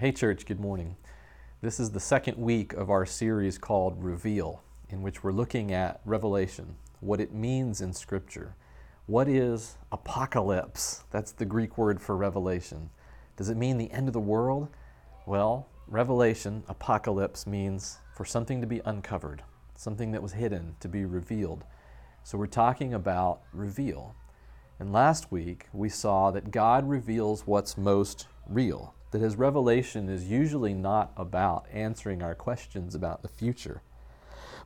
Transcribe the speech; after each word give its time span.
Hey, 0.00 0.12
church, 0.12 0.46
good 0.46 0.60
morning. 0.60 0.96
This 1.60 1.78
is 1.78 1.90
the 1.90 2.00
second 2.00 2.38
week 2.38 2.72
of 2.72 2.88
our 2.88 3.04
series 3.04 3.58
called 3.58 4.02
Reveal, 4.02 4.62
in 4.88 5.02
which 5.02 5.22
we're 5.22 5.30
looking 5.30 5.74
at 5.74 6.00
Revelation, 6.06 6.76
what 7.00 7.20
it 7.20 7.34
means 7.34 7.82
in 7.82 7.92
Scripture. 7.92 8.54
What 9.04 9.28
is 9.28 9.76
apocalypse? 9.92 11.04
That's 11.10 11.32
the 11.32 11.44
Greek 11.44 11.76
word 11.76 12.00
for 12.00 12.16
revelation. 12.16 12.88
Does 13.36 13.50
it 13.50 13.58
mean 13.58 13.76
the 13.76 13.90
end 13.90 14.08
of 14.08 14.14
the 14.14 14.20
world? 14.20 14.68
Well, 15.26 15.68
revelation, 15.86 16.62
apocalypse, 16.66 17.46
means 17.46 17.98
for 18.14 18.24
something 18.24 18.62
to 18.62 18.66
be 18.66 18.80
uncovered, 18.86 19.42
something 19.76 20.12
that 20.12 20.22
was 20.22 20.32
hidden 20.32 20.76
to 20.80 20.88
be 20.88 21.04
revealed. 21.04 21.62
So 22.22 22.38
we're 22.38 22.46
talking 22.46 22.94
about 22.94 23.42
reveal. 23.52 24.14
And 24.78 24.94
last 24.94 25.30
week 25.30 25.66
we 25.74 25.90
saw 25.90 26.30
that 26.30 26.50
God 26.50 26.88
reveals 26.88 27.46
what's 27.46 27.76
most 27.76 28.28
real 28.48 28.94
that 29.10 29.20
his 29.20 29.36
revelation 29.36 30.08
is 30.08 30.30
usually 30.30 30.74
not 30.74 31.12
about 31.16 31.66
answering 31.72 32.22
our 32.22 32.34
questions 32.34 32.94
about 32.94 33.22
the 33.22 33.28
future, 33.28 33.82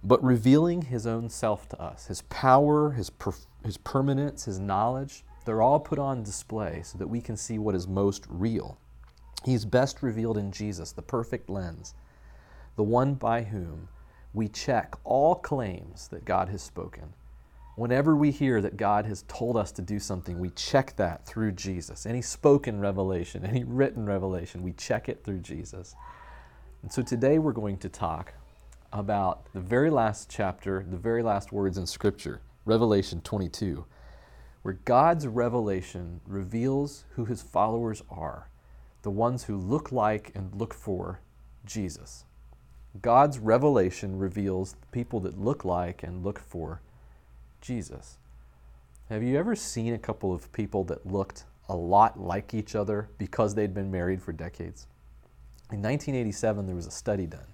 but 0.03 0.23
revealing 0.23 0.83
his 0.83 1.07
own 1.07 1.29
self 1.29 1.69
to 1.71 1.81
us. 1.81 2.07
His 2.07 2.23
power, 2.23 2.93
his, 2.93 3.11
per- 3.11 3.33
his 3.65 3.79
permanence, 3.79 4.45
his 4.45 4.59
knowledge, 4.59 5.25
they're 5.45 5.63
all 5.63 5.81
put 5.81 5.99
on 5.99 6.23
display 6.23 6.83
so 6.85 6.99
that 6.99 7.09
we 7.09 7.21
can 7.21 7.37
see 7.37 7.59
what 7.59 7.75
is 7.75 7.87
most 7.87 8.27
real. 8.29 8.79
He's 9.45 9.65
best 9.65 10.03
revealed 10.03 10.39
in 10.39 10.53
Jesus, 10.53 10.93
the 10.93 11.03
perfect 11.03 11.51
lens, 11.51 11.95
the 12.77 12.83
one 12.83 13.15
by 13.15 13.43
whom 13.43 13.89
we 14.33 14.49
check 14.49 14.97
all 15.05 15.35
claims 15.35 16.09
that 16.09 16.25
God 16.25 16.49
has 16.49 16.63
spoken 16.63 17.15
Whenever 17.77 18.15
we 18.15 18.31
hear 18.31 18.61
that 18.61 18.77
God 18.77 19.05
has 19.07 19.25
told 19.27 19.57
us 19.57 19.73
to 19.73 19.83
do 19.83 19.99
something, 19.99 20.39
we 20.39 20.51
check 20.51 20.95
that 20.97 21.27
through 21.27 21.51
Jesus. 21.51 22.07
Any 22.07 22.23
spoken 22.23 22.79
revelation, 22.79 23.45
any 23.45 23.65
written 23.65 24.07
revelation, 24.07 24.63
we 24.63 24.73
check 24.73 25.09
it 25.09 25.25
through 25.25 25.41
Jesus. 25.41 25.97
And 26.83 26.93
so 26.93 27.03
today 27.03 27.41
we're 27.41 27.53
going 27.53 27.79
to 27.79 27.89
talk 27.89 28.35
about 28.93 29.53
the 29.53 29.61
very 29.61 29.91
last 29.91 30.31
chapter, 30.31 30.87
the 30.89 30.97
very 30.97 31.21
last 31.21 31.51
words 31.51 31.77
in 31.77 31.85
Scripture, 31.85 32.41
Revelation 32.65 33.21
22, 33.23 33.85
where 34.63 34.79
God's 34.85 35.27
revelation 35.27 36.21
reveals 36.29 37.07
who 37.17 37.25
his 37.25 37.43
followers 37.43 38.05
are, 38.09 38.51
the 39.03 39.11
ones 39.11 39.45
who 39.45 39.57
look 39.57 39.91
like 39.91 40.31
and 40.37 40.55
look 40.55 40.73
for 40.73 41.23
Jesus. 41.67 42.25
God's 43.03 43.41
revelation 43.41 44.17
reveals 44.17 44.75
the 44.75 44.87
people 44.93 45.19
that 45.21 45.41
look 45.41 45.65
like 45.65 46.05
and 46.05 46.23
look 46.23 46.39
for 46.39 46.81
Jesus. 47.65 48.19
Have 49.09 49.23
you 49.23 49.39
ever 49.39 49.57
seen 49.57 49.95
a 49.95 49.99
couple 49.99 50.35
of 50.35 50.53
people 50.53 50.85
that 50.85 51.07
looked 51.07 51.45
a 51.67 51.75
lot 51.75 52.21
like 52.21 52.53
each 52.53 52.75
other 52.75 53.09
because 53.17 53.55
they'd 53.55 53.73
been 53.73 53.91
married 53.91 54.21
for 54.21 54.33
decades? 54.33 54.87
In 55.73 55.81
1987, 55.81 56.67
there 56.67 56.77
was 56.77 56.87
a 56.87 56.91
study 56.91 57.27
done 57.27 57.47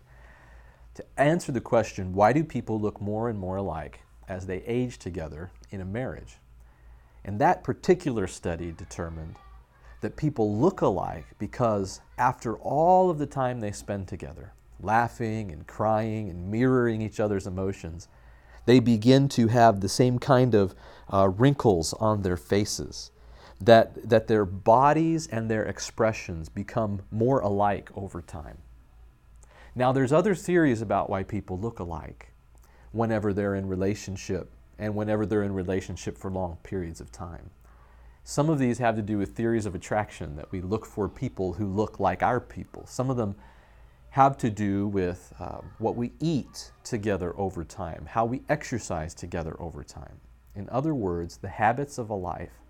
to 0.94 1.04
answer 1.16 1.52
the 1.52 1.60
question 1.60 2.12
why 2.12 2.32
do 2.32 2.42
people 2.42 2.80
look 2.80 3.00
more 3.00 3.28
and 3.28 3.38
more 3.38 3.56
alike 3.56 4.00
as 4.28 4.46
they 4.46 4.62
age 4.62 4.98
together 4.98 5.52
in 5.70 5.80
a 5.80 5.84
marriage? 5.84 6.38
And 7.24 7.40
that 7.40 7.62
particular 7.62 8.26
study 8.26 8.72
determined 8.72 9.36
that 10.00 10.16
people 10.16 10.56
look 10.56 10.80
alike 10.80 11.26
because 11.38 12.00
after 12.18 12.56
all 12.56 13.10
of 13.10 13.18
the 13.18 13.26
time 13.26 13.60
they 13.60 13.70
spend 13.70 14.08
together, 14.08 14.54
laughing 14.80 15.52
and 15.52 15.68
crying 15.68 16.28
and 16.28 16.50
mirroring 16.50 17.00
each 17.00 17.20
other's 17.20 17.46
emotions, 17.46 18.08
they 18.66 18.80
begin 18.80 19.28
to 19.30 19.48
have 19.48 19.80
the 19.80 19.88
same 19.88 20.18
kind 20.18 20.54
of 20.54 20.74
uh, 21.12 21.28
wrinkles 21.28 21.92
on 21.94 22.22
their 22.22 22.36
faces, 22.36 23.10
that, 23.60 24.08
that 24.08 24.26
their 24.26 24.44
bodies 24.44 25.26
and 25.26 25.50
their 25.50 25.64
expressions 25.64 26.48
become 26.48 27.02
more 27.10 27.40
alike 27.40 27.90
over 27.94 28.22
time. 28.22 28.58
Now, 29.74 29.92
there's 29.92 30.12
other 30.12 30.34
theories 30.34 30.82
about 30.82 31.10
why 31.10 31.22
people 31.22 31.58
look 31.58 31.78
alike 31.78 32.32
whenever 32.92 33.32
they're 33.32 33.54
in 33.54 33.68
relationship 33.68 34.50
and 34.78 34.94
whenever 34.94 35.26
they're 35.26 35.42
in 35.42 35.54
relationship 35.54 36.16
for 36.18 36.30
long 36.30 36.58
periods 36.62 37.00
of 37.00 37.12
time. 37.12 37.50
Some 38.24 38.50
of 38.50 38.58
these 38.58 38.78
have 38.78 38.96
to 38.96 39.02
do 39.02 39.18
with 39.18 39.36
theories 39.36 39.66
of 39.66 39.74
attraction, 39.74 40.36
that 40.36 40.52
we 40.52 40.60
look 40.60 40.86
for 40.86 41.08
people 41.08 41.54
who 41.54 41.66
look 41.66 42.00
like 42.00 42.22
our 42.22 42.40
people. 42.40 42.86
Some 42.86 43.10
of 43.10 43.16
them 43.16 43.34
have 44.10 44.36
to 44.38 44.50
do 44.50 44.88
with 44.88 45.32
uh, 45.38 45.58
what 45.78 45.96
we 45.96 46.12
eat 46.20 46.72
together 46.82 47.32
over 47.36 47.62
time, 47.62 48.06
how 48.10 48.24
we 48.24 48.42
exercise 48.48 49.14
together 49.14 49.56
over 49.60 49.84
time. 49.84 50.20
In 50.56 50.68
other 50.70 50.94
words, 50.94 51.36
the 51.36 51.48
habits 51.48 51.96
of 51.96 52.10
a 52.10 52.14
life 52.14 52.60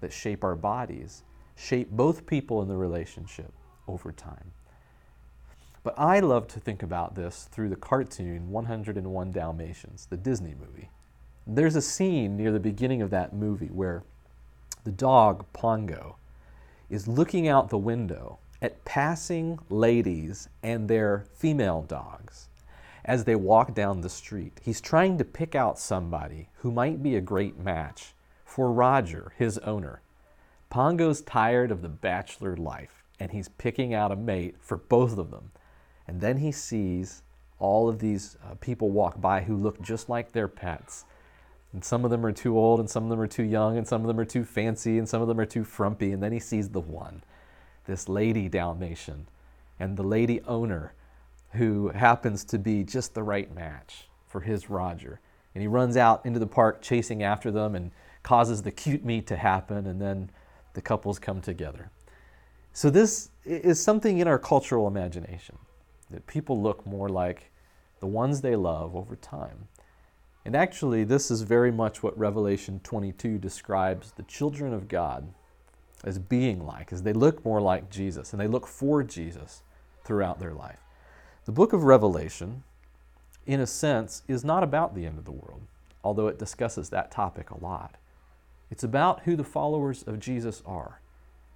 that 0.00 0.12
shape 0.12 0.44
our 0.44 0.54
bodies 0.54 1.22
shape 1.56 1.90
both 1.90 2.26
people 2.26 2.60
in 2.62 2.68
the 2.68 2.76
relationship 2.76 3.52
over 3.88 4.12
time. 4.12 4.52
But 5.82 5.94
I 5.98 6.20
love 6.20 6.46
to 6.48 6.60
think 6.60 6.82
about 6.82 7.14
this 7.14 7.48
through 7.50 7.70
the 7.70 7.76
cartoon 7.76 8.50
101 8.50 9.32
Dalmatians, 9.32 10.06
the 10.10 10.16
Disney 10.16 10.54
movie. 10.54 10.90
There's 11.46 11.76
a 11.76 11.82
scene 11.82 12.36
near 12.36 12.52
the 12.52 12.60
beginning 12.60 13.00
of 13.00 13.10
that 13.10 13.32
movie 13.32 13.68
where 13.68 14.04
the 14.84 14.90
dog, 14.90 15.46
Pongo, 15.54 16.16
is 16.90 17.08
looking 17.08 17.48
out 17.48 17.70
the 17.70 17.78
window 17.78 18.38
at 18.62 18.84
passing 18.84 19.58
ladies 19.68 20.48
and 20.62 20.88
their 20.88 21.24
female 21.34 21.82
dogs 21.82 22.48
as 23.04 23.24
they 23.24 23.34
walk 23.34 23.74
down 23.74 24.00
the 24.00 24.08
street. 24.08 24.60
He's 24.62 24.80
trying 24.80 25.18
to 25.18 25.24
pick 25.24 25.54
out 25.54 25.78
somebody 25.78 26.48
who 26.58 26.70
might 26.70 27.02
be 27.02 27.16
a 27.16 27.20
great 27.20 27.58
match 27.58 28.12
for 28.44 28.70
Roger, 28.70 29.32
his 29.38 29.58
owner. 29.58 30.02
Pongo's 30.68 31.20
tired 31.22 31.70
of 31.70 31.82
the 31.82 31.88
bachelor 31.88 32.56
life 32.56 33.02
and 33.18 33.32
he's 33.32 33.48
picking 33.48 33.94
out 33.94 34.12
a 34.12 34.16
mate 34.16 34.56
for 34.60 34.78
both 34.78 35.18
of 35.18 35.30
them. 35.30 35.50
And 36.08 36.20
then 36.20 36.38
he 36.38 36.50
sees 36.50 37.22
all 37.58 37.88
of 37.88 37.98
these 37.98 38.36
uh, 38.44 38.54
people 38.54 38.90
walk 38.90 39.20
by 39.20 39.42
who 39.42 39.56
look 39.56 39.80
just 39.80 40.08
like 40.08 40.32
their 40.32 40.48
pets. 40.48 41.04
And 41.72 41.84
some 41.84 42.04
of 42.04 42.10
them 42.10 42.26
are 42.26 42.32
too 42.32 42.58
old, 42.58 42.80
and 42.80 42.90
some 42.90 43.04
of 43.04 43.10
them 43.10 43.20
are 43.20 43.28
too 43.28 43.44
young, 43.44 43.76
and 43.76 43.86
some 43.86 44.00
of 44.00 44.08
them 44.08 44.18
are 44.18 44.24
too 44.24 44.44
fancy, 44.44 44.98
and 44.98 45.08
some 45.08 45.22
of 45.22 45.28
them 45.28 45.38
are 45.38 45.46
too 45.46 45.62
frumpy. 45.62 46.10
And 46.10 46.20
then 46.20 46.32
he 46.32 46.40
sees 46.40 46.70
the 46.70 46.80
one 46.80 47.22
this 47.86 48.08
lady 48.08 48.48
Dalmatian 48.48 49.28
and 49.78 49.96
the 49.96 50.02
lady 50.02 50.40
owner 50.42 50.94
who 51.52 51.88
happens 51.88 52.44
to 52.44 52.58
be 52.58 52.84
just 52.84 53.14
the 53.14 53.22
right 53.22 53.52
match 53.54 54.08
for 54.26 54.40
his 54.40 54.70
Roger. 54.70 55.20
And 55.54 55.62
he 55.62 55.68
runs 55.68 55.96
out 55.96 56.24
into 56.24 56.38
the 56.38 56.46
park 56.46 56.80
chasing 56.80 57.22
after 57.22 57.50
them 57.50 57.74
and 57.74 57.90
causes 58.22 58.62
the 58.62 58.70
cute 58.70 59.04
meet 59.04 59.26
to 59.26 59.36
happen, 59.36 59.86
and 59.86 60.00
then 60.00 60.30
the 60.74 60.82
couples 60.82 61.18
come 61.18 61.40
together. 61.40 61.90
So, 62.72 62.88
this 62.90 63.30
is 63.44 63.82
something 63.82 64.18
in 64.18 64.28
our 64.28 64.38
cultural 64.38 64.86
imagination 64.86 65.58
that 66.10 66.26
people 66.26 66.60
look 66.60 66.86
more 66.86 67.08
like 67.08 67.50
the 67.98 68.06
ones 68.06 68.40
they 68.40 68.54
love 68.54 68.94
over 68.94 69.16
time. 69.16 69.68
And 70.44 70.54
actually, 70.54 71.04
this 71.04 71.30
is 71.30 71.42
very 71.42 71.72
much 71.72 72.02
what 72.02 72.16
Revelation 72.16 72.80
22 72.84 73.38
describes 73.38 74.12
the 74.12 74.22
children 74.22 74.72
of 74.72 74.88
God 74.88 75.34
as 76.04 76.18
being 76.18 76.64
like, 76.64 76.92
as 76.92 77.02
they 77.02 77.12
look 77.12 77.44
more 77.44 77.60
like 77.60 77.90
Jesus 77.90 78.32
and 78.32 78.40
they 78.40 78.46
look 78.46 78.66
for 78.66 79.02
Jesus 79.02 79.62
throughout 80.04 80.38
their 80.40 80.54
life. 80.54 80.78
The 81.44 81.52
book 81.52 81.72
of 81.72 81.84
Revelation, 81.84 82.62
in 83.46 83.60
a 83.60 83.66
sense, 83.66 84.22
is 84.28 84.44
not 84.44 84.62
about 84.62 84.94
the 84.94 85.06
end 85.06 85.18
of 85.18 85.24
the 85.24 85.32
world, 85.32 85.62
although 86.02 86.28
it 86.28 86.38
discusses 86.38 86.88
that 86.90 87.10
topic 87.10 87.50
a 87.50 87.58
lot. 87.58 87.96
It's 88.70 88.84
about 88.84 89.22
who 89.22 89.36
the 89.36 89.44
followers 89.44 90.02
of 90.02 90.20
Jesus 90.20 90.62
are 90.64 91.00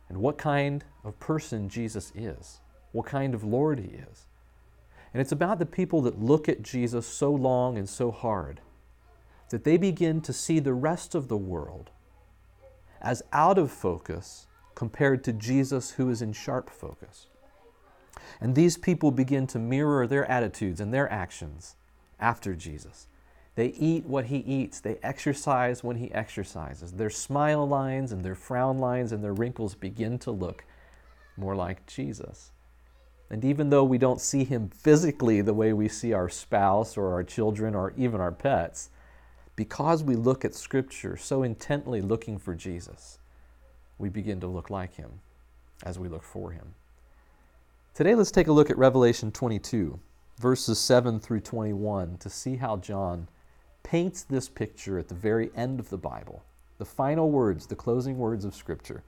and 0.08 0.18
what 0.18 0.36
kind 0.36 0.84
of 1.04 1.18
person 1.20 1.68
Jesus 1.68 2.12
is, 2.14 2.60
what 2.92 3.06
kind 3.06 3.34
of 3.34 3.44
Lord 3.44 3.78
he 3.78 3.88
is. 3.88 4.26
And 5.12 5.20
it's 5.20 5.32
about 5.32 5.58
the 5.60 5.66
people 5.66 6.02
that 6.02 6.20
look 6.20 6.48
at 6.48 6.62
Jesus 6.62 7.06
so 7.06 7.32
long 7.32 7.78
and 7.78 7.88
so 7.88 8.10
hard 8.10 8.60
that 9.50 9.64
they 9.64 9.76
begin 9.76 10.20
to 10.22 10.32
see 10.32 10.58
the 10.58 10.74
rest 10.74 11.14
of 11.14 11.28
the 11.28 11.36
world 11.36 11.90
as 13.04 13.22
out 13.32 13.58
of 13.58 13.70
focus 13.70 14.46
compared 14.74 15.22
to 15.24 15.32
Jesus, 15.32 15.92
who 15.92 16.10
is 16.10 16.22
in 16.22 16.32
sharp 16.32 16.68
focus. 16.70 17.28
And 18.40 18.54
these 18.54 18.76
people 18.76 19.10
begin 19.10 19.46
to 19.48 19.58
mirror 19.58 20.06
their 20.06 20.28
attitudes 20.28 20.80
and 20.80 20.92
their 20.92 21.10
actions 21.12 21.76
after 22.18 22.54
Jesus. 22.54 23.06
They 23.54 23.68
eat 23.68 24.04
what 24.04 24.26
he 24.26 24.38
eats, 24.38 24.80
they 24.80 24.98
exercise 25.02 25.84
when 25.84 25.96
he 25.96 26.10
exercises. 26.12 26.92
Their 26.92 27.10
smile 27.10 27.68
lines 27.68 28.10
and 28.10 28.24
their 28.24 28.34
frown 28.34 28.78
lines 28.78 29.12
and 29.12 29.22
their 29.22 29.32
wrinkles 29.32 29.76
begin 29.76 30.18
to 30.20 30.32
look 30.32 30.64
more 31.36 31.54
like 31.54 31.86
Jesus. 31.86 32.50
And 33.30 33.44
even 33.44 33.70
though 33.70 33.84
we 33.84 33.98
don't 33.98 34.20
see 34.20 34.44
him 34.44 34.68
physically 34.68 35.40
the 35.40 35.54
way 35.54 35.72
we 35.72 35.88
see 35.88 36.12
our 36.12 36.28
spouse 36.28 36.96
or 36.96 37.12
our 37.12 37.22
children 37.22 37.74
or 37.74 37.92
even 37.96 38.20
our 38.20 38.32
pets, 38.32 38.90
because 39.56 40.02
we 40.02 40.16
look 40.16 40.44
at 40.44 40.54
Scripture 40.54 41.16
so 41.16 41.42
intently 41.42 42.00
looking 42.00 42.38
for 42.38 42.54
Jesus, 42.54 43.18
we 43.98 44.08
begin 44.08 44.40
to 44.40 44.46
look 44.46 44.70
like 44.70 44.94
him 44.94 45.20
as 45.84 45.98
we 45.98 46.08
look 46.08 46.22
for 46.22 46.50
him. 46.50 46.74
Today, 47.94 48.14
let's 48.14 48.32
take 48.32 48.48
a 48.48 48.52
look 48.52 48.70
at 48.70 48.78
Revelation 48.78 49.30
22, 49.30 50.00
verses 50.40 50.80
7 50.80 51.20
through 51.20 51.40
21, 51.40 52.16
to 52.18 52.28
see 52.28 52.56
how 52.56 52.76
John 52.76 53.28
paints 53.84 54.22
this 54.24 54.48
picture 54.48 54.98
at 54.98 55.08
the 55.08 55.14
very 55.14 55.50
end 55.54 55.78
of 55.78 55.90
the 55.90 55.98
Bible, 55.98 56.42
the 56.78 56.84
final 56.84 57.30
words, 57.30 57.66
the 57.66 57.76
closing 57.76 58.18
words 58.18 58.44
of 58.44 58.54
Scripture. 58.54 59.04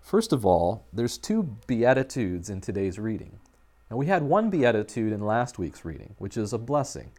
First 0.00 0.32
of 0.32 0.44
all, 0.44 0.84
there's 0.92 1.16
two 1.16 1.44
beatitudes 1.68 2.50
in 2.50 2.60
today's 2.60 2.98
reading. 2.98 3.38
And 3.88 3.98
we 3.98 4.06
had 4.06 4.22
one 4.22 4.50
beatitude 4.50 5.12
in 5.12 5.20
last 5.20 5.58
week's 5.58 5.84
reading, 5.84 6.14
which 6.18 6.36
is 6.36 6.52
a 6.52 6.58
blessing. 6.58 7.12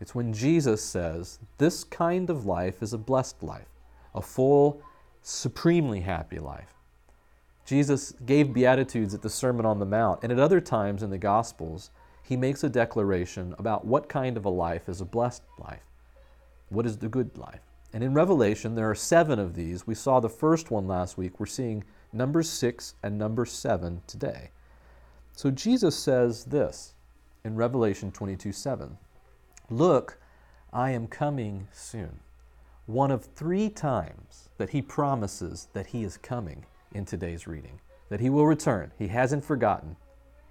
It's 0.00 0.14
when 0.14 0.32
Jesus 0.32 0.82
says, 0.82 1.38
This 1.58 1.84
kind 1.84 2.28
of 2.28 2.44
life 2.44 2.82
is 2.82 2.92
a 2.92 2.98
blessed 2.98 3.42
life, 3.42 3.68
a 4.14 4.20
full, 4.20 4.82
supremely 5.22 6.00
happy 6.00 6.38
life. 6.38 6.74
Jesus 7.64 8.12
gave 8.24 8.52
Beatitudes 8.52 9.14
at 9.14 9.22
the 9.22 9.30
Sermon 9.30 9.66
on 9.66 9.78
the 9.78 9.86
Mount, 9.86 10.22
and 10.22 10.30
at 10.30 10.38
other 10.38 10.60
times 10.60 11.02
in 11.02 11.10
the 11.10 11.18
Gospels, 11.18 11.90
he 12.22 12.36
makes 12.36 12.62
a 12.62 12.68
declaration 12.68 13.54
about 13.58 13.86
what 13.86 14.08
kind 14.08 14.36
of 14.36 14.44
a 14.44 14.50
life 14.50 14.88
is 14.88 15.00
a 15.00 15.04
blessed 15.04 15.42
life. 15.58 15.82
What 16.68 16.86
is 16.86 16.98
the 16.98 17.08
good 17.08 17.36
life? 17.36 17.60
And 17.92 18.04
in 18.04 18.14
Revelation, 18.14 18.74
there 18.74 18.90
are 18.90 18.94
seven 18.94 19.38
of 19.38 19.54
these. 19.54 19.86
We 19.86 19.94
saw 19.94 20.20
the 20.20 20.28
first 20.28 20.70
one 20.70 20.86
last 20.86 21.16
week. 21.16 21.40
We're 21.40 21.46
seeing 21.46 21.84
number 22.12 22.42
six 22.42 22.94
and 23.02 23.16
number 23.16 23.44
seven 23.44 24.02
today. 24.06 24.50
So 25.32 25.50
Jesus 25.50 25.96
says 25.96 26.44
this 26.44 26.94
in 27.44 27.56
Revelation 27.56 28.10
22 28.10 28.52
7 28.52 28.98
Look, 29.70 30.18
I 30.72 30.90
am 30.90 31.08
coming 31.08 31.66
soon. 31.72 32.20
One 32.86 33.10
of 33.10 33.24
three 33.24 33.68
times 33.68 34.48
that 34.58 34.70
he 34.70 34.80
promises 34.80 35.66
that 35.72 35.88
he 35.88 36.04
is 36.04 36.16
coming 36.16 36.66
in 36.92 37.04
today's 37.04 37.48
reading, 37.48 37.80
that 38.08 38.20
he 38.20 38.30
will 38.30 38.46
return. 38.46 38.92
He 38.96 39.08
hasn't 39.08 39.44
forgotten. 39.44 39.96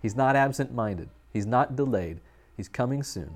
He's 0.02 0.18
not 0.18 0.36
absent 0.36 0.74
minded. 0.74 1.10
He's 1.32 1.46
not 1.46 1.78
delayed. 1.78 2.20
He's 2.58 2.68
coming 2.68 3.04
soon. 3.04 3.36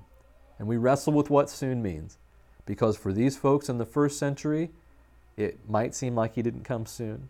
And 0.58 0.68
we 0.68 0.76
wrestle 0.76 1.14
with 1.14 1.30
what 1.30 1.50
soon 1.50 1.82
means. 1.82 2.18
Because 2.66 2.98
for 2.98 3.14
these 3.14 3.38
folks 3.38 3.70
in 3.70 3.78
the 3.78 3.86
first 3.86 4.20
century, 4.20 4.72
it 5.38 5.70
might 5.70 5.96
seem 5.96 6.14
like 6.14 6.36
he 6.36 6.42
didn't 6.42 6.66
come 6.66 6.86
soon. 6.86 7.30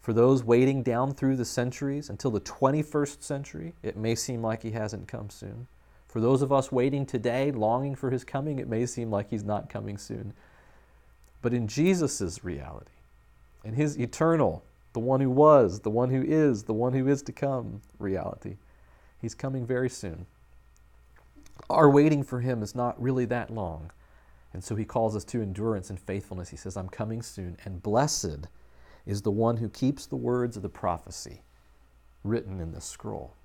For 0.00 0.12
those 0.12 0.44
waiting 0.44 0.84
down 0.84 1.12
through 1.12 1.36
the 1.36 1.44
centuries 1.44 2.08
until 2.08 2.30
the 2.30 2.40
21st 2.40 3.22
century, 3.22 3.74
it 3.82 3.96
may 3.96 4.14
seem 4.14 4.42
like 4.42 4.62
he 4.62 4.70
hasn't 4.70 5.08
come 5.08 5.28
soon. 5.28 5.66
For 6.10 6.20
those 6.20 6.42
of 6.42 6.50
us 6.50 6.72
waiting 6.72 7.06
today, 7.06 7.52
longing 7.52 7.94
for 7.94 8.10
his 8.10 8.24
coming, 8.24 8.58
it 8.58 8.68
may 8.68 8.84
seem 8.84 9.12
like 9.12 9.30
he's 9.30 9.44
not 9.44 9.70
coming 9.70 9.96
soon. 9.96 10.32
But 11.40 11.54
in 11.54 11.68
Jesus' 11.68 12.42
reality, 12.42 12.90
in 13.62 13.74
his 13.74 13.96
eternal, 13.96 14.64
the 14.92 14.98
one 14.98 15.20
who 15.20 15.30
was, 15.30 15.78
the 15.78 15.90
one 15.90 16.10
who 16.10 16.20
is, 16.20 16.64
the 16.64 16.74
one 16.74 16.94
who 16.94 17.06
is 17.06 17.22
to 17.22 17.32
come 17.32 17.80
reality, 18.00 18.56
he's 19.20 19.36
coming 19.36 19.64
very 19.64 19.88
soon. 19.88 20.26
Our 21.68 21.88
waiting 21.88 22.24
for 22.24 22.40
him 22.40 22.64
is 22.64 22.74
not 22.74 23.00
really 23.00 23.26
that 23.26 23.50
long. 23.50 23.92
And 24.52 24.64
so 24.64 24.74
he 24.74 24.84
calls 24.84 25.14
us 25.14 25.22
to 25.26 25.40
endurance 25.40 25.90
and 25.90 26.00
faithfulness. 26.00 26.48
He 26.48 26.56
says, 26.56 26.76
I'm 26.76 26.88
coming 26.88 27.22
soon. 27.22 27.56
And 27.64 27.84
blessed 27.84 28.48
is 29.06 29.22
the 29.22 29.30
one 29.30 29.58
who 29.58 29.68
keeps 29.68 30.06
the 30.06 30.16
words 30.16 30.56
of 30.56 30.64
the 30.64 30.68
prophecy 30.68 31.42
written 32.24 32.58
in 32.60 32.72
the 32.72 32.80
scroll. 32.80 33.36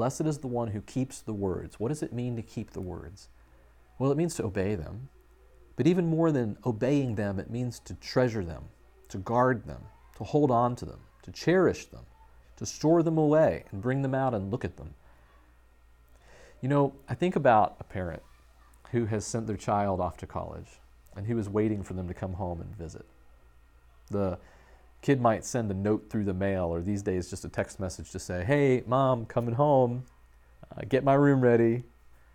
Blessed 0.00 0.22
is 0.22 0.38
the 0.38 0.46
one 0.46 0.68
who 0.68 0.80
keeps 0.80 1.20
the 1.20 1.34
words. 1.34 1.78
What 1.78 1.88
does 1.88 2.02
it 2.02 2.10
mean 2.10 2.34
to 2.36 2.40
keep 2.40 2.70
the 2.70 2.80
words? 2.80 3.28
Well, 3.98 4.10
it 4.10 4.16
means 4.16 4.34
to 4.36 4.44
obey 4.44 4.74
them. 4.74 5.10
But 5.76 5.86
even 5.86 6.06
more 6.06 6.32
than 6.32 6.56
obeying 6.64 7.16
them, 7.16 7.38
it 7.38 7.50
means 7.50 7.78
to 7.80 7.92
treasure 7.92 8.42
them, 8.42 8.70
to 9.10 9.18
guard 9.18 9.66
them, 9.66 9.82
to 10.16 10.24
hold 10.24 10.50
on 10.50 10.74
to 10.76 10.86
them, 10.86 11.00
to 11.24 11.30
cherish 11.30 11.84
them, 11.84 12.06
to 12.56 12.64
store 12.64 13.02
them 13.02 13.18
away 13.18 13.64
and 13.70 13.82
bring 13.82 14.00
them 14.00 14.14
out 14.14 14.32
and 14.32 14.50
look 14.50 14.64
at 14.64 14.78
them. 14.78 14.94
You 16.62 16.70
know, 16.70 16.94
I 17.06 17.14
think 17.14 17.36
about 17.36 17.76
a 17.78 17.84
parent 17.84 18.22
who 18.92 19.04
has 19.04 19.26
sent 19.26 19.46
their 19.46 19.58
child 19.58 20.00
off 20.00 20.16
to 20.16 20.26
college 20.26 20.80
and 21.14 21.26
who 21.26 21.38
is 21.38 21.50
waiting 21.50 21.82
for 21.82 21.92
them 21.92 22.08
to 22.08 22.14
come 22.14 22.32
home 22.32 22.62
and 22.62 22.74
visit. 22.74 23.04
The 24.10 24.38
kid 25.02 25.20
might 25.20 25.44
send 25.44 25.70
a 25.70 25.74
note 25.74 26.10
through 26.10 26.24
the 26.24 26.34
mail, 26.34 26.66
or 26.66 26.82
these 26.82 27.02
days 27.02 27.30
just 27.30 27.44
a 27.44 27.48
text 27.48 27.80
message 27.80 28.10
to 28.10 28.18
say, 28.18 28.44
Hey, 28.44 28.82
mom, 28.86 29.26
coming 29.26 29.54
home. 29.54 30.04
Uh, 30.76 30.82
get 30.88 31.04
my 31.04 31.14
room 31.14 31.40
ready. 31.40 31.84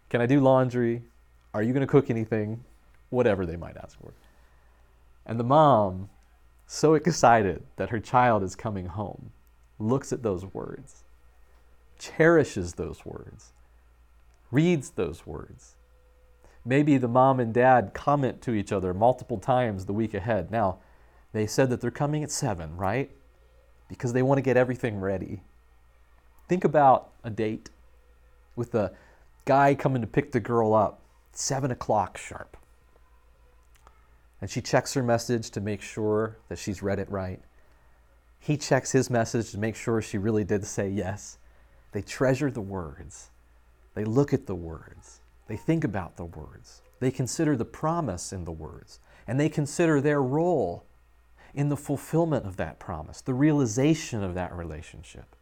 Can 0.10 0.22
I 0.22 0.26
do 0.26 0.40
laundry? 0.40 1.04
Are 1.54 1.64
you 1.64 1.74
going 1.74 1.82
to 1.82 1.88
cook 1.88 2.10
anything? 2.10 2.64
Whatever 3.10 3.46
they 3.46 3.56
might 3.56 3.78
ask 3.78 3.98
for. 4.00 4.14
And 5.26 5.40
the 5.40 5.44
mom, 5.44 6.10
so 6.68 6.94
excited 6.96 7.64
that 7.78 7.90
her 7.90 8.00
child 8.00 8.44
is 8.44 8.56
coming 8.56 8.88
home, 8.88 9.32
looks 9.80 10.12
at 10.12 10.24
those 10.24 10.46
words, 10.46 11.04
cherishes 11.98 12.74
those 12.74 13.06
words, 13.06 13.54
reads 14.52 14.92
those 14.92 15.26
words. 15.26 15.76
Maybe 16.66 16.98
the 16.98 17.08
mom 17.08 17.40
and 17.40 17.54
dad 17.54 17.94
comment 17.94 18.42
to 18.42 18.52
each 18.52 18.72
other 18.72 18.94
multiple 18.94 19.38
times 19.38 19.86
the 19.86 19.94
week 19.94 20.14
ahead. 20.14 20.50
Now, 20.50 20.80
they 21.36 21.46
said 21.46 21.70
that 21.70 21.82
they're 21.82 21.92
coming 21.92 22.24
at 22.24 22.32
7, 22.32 22.78
right? 22.78 23.12
Because 23.90 24.14
they 24.14 24.22
want 24.22 24.38
to 24.38 24.42
get 24.42 24.56
everything 24.56 25.02
ready. 25.02 25.42
Think 26.48 26.64
about 26.64 27.10
a 27.26 27.30
date 27.30 27.70
with 28.56 28.74
a 28.74 28.94
guy 29.44 29.76
coming 29.76 30.00
to 30.00 30.08
pick 30.08 30.32
the 30.32 30.40
girl 30.40 30.74
up, 30.74 31.02
7 31.34 31.72
o'clock 31.72 32.18
sharp. 32.18 32.56
And 34.40 34.50
she 34.50 34.62
checks 34.62 34.94
her 34.94 35.04
message 35.04 35.50
to 35.52 35.60
make 35.60 35.82
sure 35.82 36.38
that 36.48 36.58
she's 36.58 36.82
read 36.82 37.00
it 37.00 37.12
right. 37.12 37.42
He 38.40 38.56
checks 38.56 38.94
his 38.94 39.10
message 39.10 39.52
to 39.52 39.58
make 39.58 39.76
sure 39.76 40.02
she 40.02 40.18
really 40.18 40.46
did 40.46 40.64
say 40.64 40.88
yes. 40.88 41.38
They 41.92 42.02
treasure 42.02 42.50
the 42.50 42.62
words, 42.62 43.30
they 43.94 44.06
look 44.06 44.34
at 44.34 44.46
the 44.46 44.56
words, 44.56 45.20
they 45.48 45.58
think 45.58 45.84
about 45.84 46.16
the 46.16 46.24
words, 46.24 46.82
they 47.02 47.12
consider 47.12 47.58
the 47.58 47.66
promise 47.66 48.32
in 48.32 48.46
the 48.46 48.54
words, 48.54 49.02
and 49.28 49.38
they 49.38 49.50
consider 49.50 50.00
their 50.00 50.22
role 50.22 50.86
in 51.56 51.70
the 51.70 51.78
fulfillment 51.78 52.46
of 52.46 52.58
that 52.58 52.80
promise, 52.80 53.22
the 53.22 53.34
realization 53.34 54.24
of 54.24 54.34
that 54.36 54.54
relationship. 54.54 55.36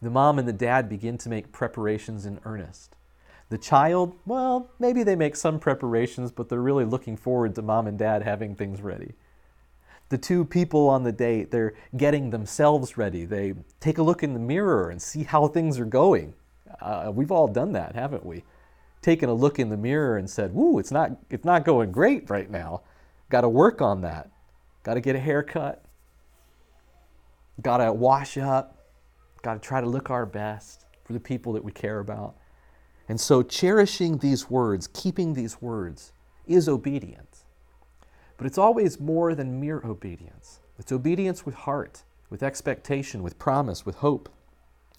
The 0.00 0.10
mom 0.10 0.38
and 0.38 0.48
the 0.48 0.52
dad 0.52 0.88
begin 0.88 1.16
to 1.18 1.28
make 1.28 1.52
preparations 1.52 2.26
in 2.26 2.40
earnest. 2.44 2.96
The 3.50 3.58
child, 3.58 4.16
well, 4.26 4.70
maybe 4.80 5.02
they 5.02 5.14
make 5.14 5.36
some 5.36 5.60
preparations, 5.60 6.32
but 6.32 6.48
they're 6.48 6.60
really 6.60 6.86
looking 6.86 7.16
forward 7.16 7.54
to 7.54 7.62
mom 7.62 7.86
and 7.86 7.98
dad 7.98 8.22
having 8.22 8.56
things 8.56 8.80
ready. 8.80 9.12
The 10.08 10.18
two 10.18 10.44
people 10.44 10.88
on 10.88 11.04
the 11.04 11.12
date, 11.12 11.50
they're 11.50 11.74
getting 11.96 12.30
themselves 12.30 12.96
ready. 12.96 13.24
They 13.24 13.54
take 13.78 13.98
a 13.98 14.02
look 14.02 14.22
in 14.22 14.32
the 14.32 14.40
mirror 14.40 14.90
and 14.90 15.00
see 15.00 15.22
how 15.22 15.46
things 15.48 15.78
are 15.78 15.84
going. 15.84 16.34
Uh, 16.80 17.12
we've 17.14 17.30
all 17.30 17.46
done 17.46 17.72
that, 17.72 17.94
haven't 17.94 18.26
we? 18.26 18.42
Taken 19.02 19.28
a 19.28 19.34
look 19.34 19.58
in 19.58 19.68
the 19.68 19.76
mirror 19.76 20.16
and 20.16 20.28
said, 20.28 20.54
"Woo, 20.54 20.78
it's 20.78 20.90
not 20.90 21.12
it's 21.30 21.44
not 21.44 21.64
going 21.64 21.92
great 21.92 22.28
right 22.30 22.50
now. 22.50 22.82
Got 23.28 23.42
to 23.42 23.48
work 23.48 23.80
on 23.80 24.00
that." 24.00 24.31
Got 24.82 24.94
to 24.94 25.00
get 25.00 25.16
a 25.16 25.20
haircut. 25.20 25.84
Got 27.60 27.78
to 27.78 27.92
wash 27.92 28.36
up. 28.36 28.78
Got 29.42 29.54
to 29.54 29.60
try 29.60 29.80
to 29.80 29.86
look 29.86 30.10
our 30.10 30.26
best 30.26 30.86
for 31.04 31.12
the 31.12 31.20
people 31.20 31.52
that 31.52 31.64
we 31.64 31.72
care 31.72 31.98
about. 31.98 32.36
And 33.08 33.20
so, 33.20 33.42
cherishing 33.42 34.18
these 34.18 34.48
words, 34.48 34.88
keeping 34.92 35.34
these 35.34 35.60
words, 35.60 36.12
is 36.46 36.68
obedience. 36.68 37.44
But 38.36 38.46
it's 38.46 38.58
always 38.58 39.00
more 39.00 39.34
than 39.34 39.60
mere 39.60 39.82
obedience. 39.84 40.60
It's 40.78 40.92
obedience 40.92 41.44
with 41.44 41.54
heart, 41.54 42.04
with 42.30 42.42
expectation, 42.42 43.22
with 43.22 43.38
promise, 43.38 43.84
with 43.84 43.96
hope. 43.96 44.28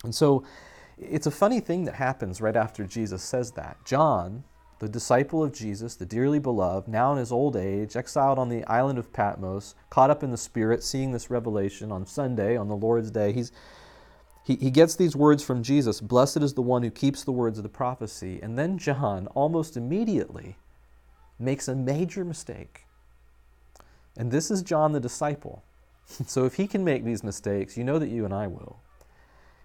And 0.03 0.13
so, 0.13 0.43
it's 0.97 1.27
a 1.27 1.31
funny 1.31 1.59
thing 1.59 1.85
that 1.85 1.95
happens 1.95 2.41
right 2.41 2.55
after 2.55 2.85
Jesus 2.85 3.23
says 3.23 3.51
that. 3.51 3.77
John, 3.85 4.43
the 4.83 4.89
disciple 4.89 5.41
of 5.41 5.53
Jesus, 5.53 5.95
the 5.95 6.05
dearly 6.05 6.39
beloved, 6.39 6.89
now 6.89 7.13
in 7.13 7.17
his 7.17 7.31
old 7.31 7.55
age, 7.55 7.95
exiled 7.95 8.37
on 8.37 8.49
the 8.49 8.65
island 8.65 8.99
of 8.99 9.13
Patmos, 9.13 9.75
caught 9.89 10.09
up 10.09 10.23
in 10.23 10.31
the 10.31 10.37
Spirit, 10.37 10.83
seeing 10.83 11.13
this 11.13 11.29
revelation 11.29 11.89
on 11.89 12.05
Sunday, 12.05 12.57
on 12.57 12.67
the 12.67 12.75
Lord's 12.75 13.09
Day. 13.09 13.31
He's, 13.31 13.53
he, 14.43 14.57
he 14.57 14.69
gets 14.69 14.97
these 14.97 15.15
words 15.15 15.41
from 15.41 15.63
Jesus 15.63 16.01
Blessed 16.01 16.37
is 16.37 16.53
the 16.53 16.61
one 16.61 16.83
who 16.83 16.91
keeps 16.91 17.23
the 17.23 17.31
words 17.31 17.57
of 17.57 17.63
the 17.63 17.69
prophecy. 17.69 18.41
And 18.43 18.59
then 18.59 18.77
John, 18.77 19.27
almost 19.27 19.77
immediately, 19.77 20.57
makes 21.39 21.69
a 21.69 21.75
major 21.75 22.25
mistake. 22.25 22.85
And 24.17 24.31
this 24.31 24.51
is 24.51 24.63
John 24.63 24.91
the 24.91 24.99
disciple. 24.99 25.63
So 26.27 26.43
if 26.43 26.55
he 26.55 26.67
can 26.67 26.83
make 26.83 27.05
these 27.05 27.23
mistakes, 27.23 27.77
you 27.77 27.85
know 27.85 27.97
that 27.97 28.09
you 28.09 28.25
and 28.25 28.33
I 28.33 28.47
will. 28.47 28.82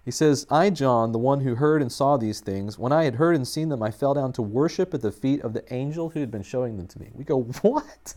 He 0.09 0.11
says, 0.11 0.47
I, 0.49 0.71
John, 0.71 1.11
the 1.11 1.19
one 1.19 1.41
who 1.41 1.53
heard 1.53 1.83
and 1.83 1.91
saw 1.91 2.17
these 2.17 2.39
things, 2.39 2.79
when 2.79 2.91
I 2.91 3.03
had 3.03 3.13
heard 3.13 3.35
and 3.35 3.47
seen 3.47 3.69
them, 3.69 3.83
I 3.83 3.91
fell 3.91 4.15
down 4.15 4.33
to 4.33 4.41
worship 4.41 4.91
at 4.95 5.01
the 5.01 5.11
feet 5.11 5.41
of 5.41 5.53
the 5.53 5.71
angel 5.71 6.09
who 6.09 6.19
had 6.19 6.31
been 6.31 6.41
showing 6.41 6.77
them 6.77 6.87
to 6.87 6.99
me. 6.99 7.11
We 7.13 7.23
go, 7.23 7.43
What? 7.61 8.15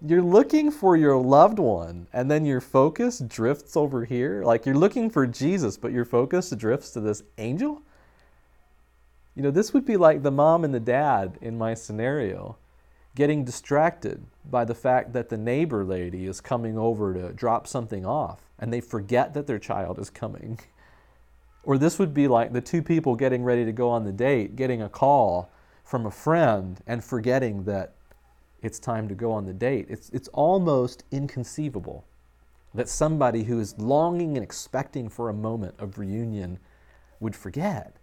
You're 0.00 0.22
looking 0.22 0.70
for 0.70 0.96
your 0.96 1.18
loved 1.18 1.58
one, 1.58 2.06
and 2.14 2.30
then 2.30 2.46
your 2.46 2.62
focus 2.62 3.18
drifts 3.18 3.76
over 3.76 4.06
here? 4.06 4.44
Like 4.44 4.64
you're 4.64 4.78
looking 4.78 5.10
for 5.10 5.26
Jesus, 5.26 5.76
but 5.76 5.92
your 5.92 6.06
focus 6.06 6.48
drifts 6.48 6.92
to 6.92 7.00
this 7.00 7.22
angel? 7.36 7.82
You 9.34 9.42
know, 9.42 9.50
this 9.50 9.74
would 9.74 9.84
be 9.84 9.98
like 9.98 10.22
the 10.22 10.30
mom 10.30 10.64
and 10.64 10.72
the 10.72 10.80
dad 10.80 11.36
in 11.42 11.58
my 11.58 11.74
scenario 11.74 12.56
getting 13.14 13.44
distracted 13.44 14.24
by 14.50 14.64
the 14.64 14.74
fact 14.74 15.12
that 15.12 15.28
the 15.28 15.36
neighbor 15.36 15.84
lady 15.84 16.24
is 16.24 16.40
coming 16.40 16.78
over 16.78 17.12
to 17.12 17.30
drop 17.34 17.66
something 17.66 18.06
off, 18.06 18.40
and 18.58 18.72
they 18.72 18.80
forget 18.80 19.34
that 19.34 19.46
their 19.46 19.58
child 19.58 19.98
is 19.98 20.08
coming. 20.08 20.58
Or 21.64 21.78
this 21.78 21.98
would 21.98 22.12
be 22.12 22.28
like 22.28 22.52
the 22.52 22.60
two 22.60 22.82
people 22.82 23.16
getting 23.16 23.42
ready 23.42 23.64
to 23.64 23.72
go 23.72 23.88
on 23.88 24.04
the 24.04 24.12
date, 24.12 24.56
getting 24.56 24.82
a 24.82 24.88
call 24.88 25.50
from 25.82 26.06
a 26.06 26.10
friend 26.10 26.80
and 26.86 27.02
forgetting 27.02 27.64
that 27.64 27.94
it's 28.62 28.78
time 28.78 29.08
to 29.08 29.14
go 29.14 29.32
on 29.32 29.44
the 29.44 29.52
date. 29.52 29.86
It's, 29.88 30.10
it's 30.10 30.28
almost 30.28 31.04
inconceivable 31.10 32.04
that 32.74 32.88
somebody 32.88 33.44
who 33.44 33.60
is 33.60 33.78
longing 33.78 34.36
and 34.36 34.42
expecting 34.42 35.08
for 35.08 35.28
a 35.28 35.34
moment 35.34 35.74
of 35.78 35.98
reunion 35.98 36.58
would 37.20 37.36
forget 37.36 37.96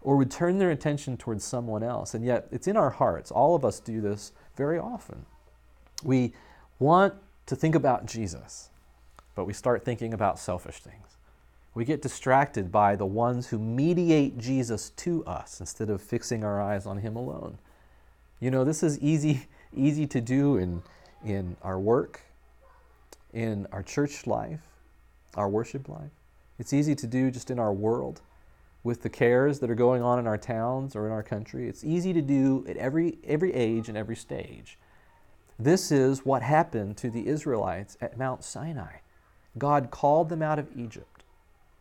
or 0.00 0.16
would 0.16 0.30
turn 0.30 0.58
their 0.58 0.70
attention 0.70 1.16
towards 1.16 1.42
someone 1.44 1.82
else. 1.82 2.14
And 2.14 2.24
yet, 2.24 2.46
it's 2.52 2.68
in 2.68 2.76
our 2.76 2.90
hearts. 2.90 3.30
All 3.30 3.54
of 3.54 3.64
us 3.64 3.80
do 3.80 4.00
this 4.00 4.32
very 4.56 4.78
often. 4.78 5.24
We 6.04 6.34
want 6.78 7.14
to 7.46 7.56
think 7.56 7.74
about 7.74 8.06
Jesus, 8.06 8.70
but 9.34 9.46
we 9.46 9.52
start 9.54 9.84
thinking 9.84 10.12
about 10.12 10.38
selfish 10.38 10.80
things. 10.80 11.13
We 11.74 11.84
get 11.84 12.02
distracted 12.02 12.70
by 12.70 12.94
the 12.94 13.06
ones 13.06 13.48
who 13.48 13.58
mediate 13.58 14.38
Jesus 14.38 14.90
to 14.90 15.24
us 15.24 15.58
instead 15.58 15.90
of 15.90 16.00
fixing 16.00 16.44
our 16.44 16.62
eyes 16.62 16.86
on 16.86 16.98
Him 16.98 17.16
alone. 17.16 17.58
You 18.40 18.50
know, 18.50 18.64
this 18.64 18.82
is 18.82 18.98
easy, 19.00 19.46
easy 19.76 20.06
to 20.06 20.20
do 20.20 20.56
in, 20.56 20.82
in 21.24 21.56
our 21.62 21.78
work, 21.78 22.20
in 23.32 23.66
our 23.72 23.82
church 23.82 24.26
life, 24.26 24.62
our 25.34 25.48
worship 25.48 25.88
life. 25.88 26.12
It's 26.58 26.72
easy 26.72 26.94
to 26.94 27.06
do 27.06 27.32
just 27.32 27.50
in 27.50 27.58
our 27.58 27.72
world 27.72 28.20
with 28.84 29.02
the 29.02 29.08
cares 29.08 29.58
that 29.58 29.70
are 29.70 29.74
going 29.74 30.02
on 30.02 30.18
in 30.18 30.26
our 30.26 30.38
towns 30.38 30.94
or 30.94 31.06
in 31.06 31.12
our 31.12 31.22
country. 31.22 31.68
It's 31.68 31.82
easy 31.82 32.12
to 32.12 32.22
do 32.22 32.64
at 32.68 32.76
every, 32.76 33.18
every 33.24 33.52
age 33.52 33.88
and 33.88 33.96
every 33.98 34.14
stage. 34.14 34.78
This 35.58 35.90
is 35.90 36.24
what 36.24 36.42
happened 36.42 36.96
to 36.98 37.10
the 37.10 37.26
Israelites 37.26 37.96
at 38.00 38.18
Mount 38.18 38.44
Sinai. 38.44 38.98
God 39.56 39.90
called 39.90 40.28
them 40.28 40.42
out 40.42 40.58
of 40.58 40.68
Egypt. 40.76 41.13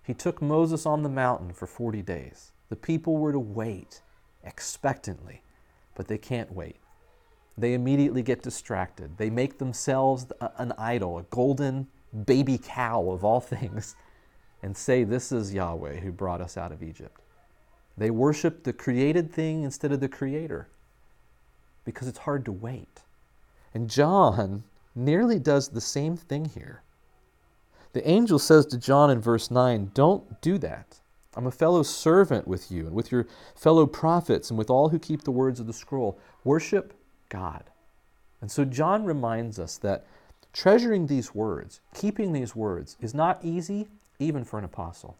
He 0.03 0.13
took 0.13 0.41
Moses 0.41 0.85
on 0.85 1.03
the 1.03 1.09
mountain 1.09 1.53
for 1.53 1.65
40 1.65 2.01
days. 2.01 2.51
The 2.69 2.75
people 2.75 3.17
were 3.17 3.31
to 3.31 3.39
wait 3.39 4.01
expectantly, 4.43 5.41
but 5.95 6.07
they 6.07 6.17
can't 6.17 6.51
wait 6.51 6.77
they 7.57 7.73
immediately 7.73 8.23
get 8.23 8.41
distracted. 8.41 9.17
They 9.17 9.29
make 9.29 9.57
themselves 9.57 10.25
an 10.57 10.73
idol, 10.77 11.19
a 11.19 11.23
golden 11.23 11.87
baby 12.25 12.59
cow 12.61 13.09
of 13.11 13.23
all 13.23 13.39
things, 13.41 13.95
and 14.61 14.75
say, 14.75 15.03
This 15.03 15.31
is 15.31 15.53
Yahweh 15.53 15.97
who 15.99 16.11
brought 16.11 16.41
us 16.41 16.57
out 16.57 16.71
of 16.71 16.81
Egypt. 16.81 17.21
They 17.97 18.09
worship 18.09 18.63
the 18.63 18.73
created 18.73 19.31
thing 19.31 19.63
instead 19.63 19.91
of 19.91 19.99
the 19.99 20.09
creator 20.09 20.67
because 21.85 22.07
it's 22.07 22.19
hard 22.19 22.45
to 22.45 22.51
wait. 22.51 23.01
And 23.73 23.89
John 23.89 24.63
nearly 24.95 25.37
does 25.37 25.69
the 25.69 25.81
same 25.81 26.17
thing 26.17 26.45
here. 26.45 26.81
The 27.93 28.07
angel 28.07 28.39
says 28.39 28.65
to 28.67 28.77
John 28.77 29.09
in 29.09 29.21
verse 29.21 29.49
9, 29.49 29.91
Don't 29.93 30.41
do 30.41 30.57
that. 30.57 30.99
I'm 31.35 31.47
a 31.47 31.51
fellow 31.51 31.83
servant 31.83 32.47
with 32.47 32.71
you 32.71 32.85
and 32.85 32.95
with 32.95 33.11
your 33.11 33.27
fellow 33.55 33.85
prophets 33.85 34.49
and 34.49 34.57
with 34.57 34.69
all 34.69 34.89
who 34.89 34.99
keep 34.99 35.23
the 35.23 35.31
words 35.31 35.59
of 35.59 35.67
the 35.67 35.73
scroll. 35.73 36.19
Worship 36.43 36.93
God. 37.29 37.63
And 38.41 38.51
so 38.51 38.65
John 38.65 39.05
reminds 39.05 39.57
us 39.59 39.77
that 39.77 40.05
treasuring 40.51 41.07
these 41.07 41.33
words, 41.33 41.81
keeping 41.93 42.33
these 42.33 42.55
words, 42.55 42.97
is 42.99 43.13
not 43.13 43.43
easy 43.43 43.87
even 44.19 44.43
for 44.43 44.59
an 44.59 44.65
apostle. 44.65 45.17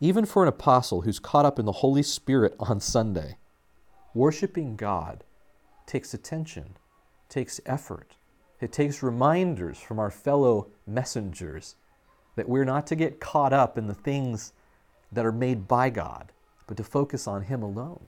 Even 0.00 0.24
for 0.24 0.42
an 0.42 0.48
apostle 0.48 1.02
who's 1.02 1.18
caught 1.18 1.44
up 1.44 1.58
in 1.58 1.66
the 1.66 1.72
Holy 1.72 2.02
Spirit 2.02 2.54
on 2.58 2.80
Sunday, 2.80 3.36
worshiping 4.14 4.76
God 4.76 5.24
takes 5.86 6.14
attention, 6.14 6.76
takes 7.28 7.60
effort. 7.66 8.12
It 8.60 8.72
takes 8.72 9.02
reminders 9.02 9.78
from 9.78 9.98
our 9.98 10.10
fellow 10.10 10.68
messengers 10.86 11.76
that 12.36 12.48
we're 12.48 12.64
not 12.64 12.86
to 12.88 12.96
get 12.96 13.20
caught 13.20 13.52
up 13.52 13.78
in 13.78 13.86
the 13.86 13.94
things 13.94 14.52
that 15.12 15.26
are 15.26 15.32
made 15.32 15.68
by 15.68 15.90
God, 15.90 16.32
but 16.66 16.76
to 16.76 16.84
focus 16.84 17.26
on 17.26 17.42
Him 17.42 17.62
alone. 17.62 18.04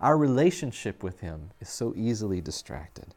Our 0.00 0.16
relationship 0.16 1.02
with 1.02 1.20
Him 1.20 1.50
is 1.60 1.68
so 1.68 1.92
easily 1.96 2.40
distracted. 2.40 3.14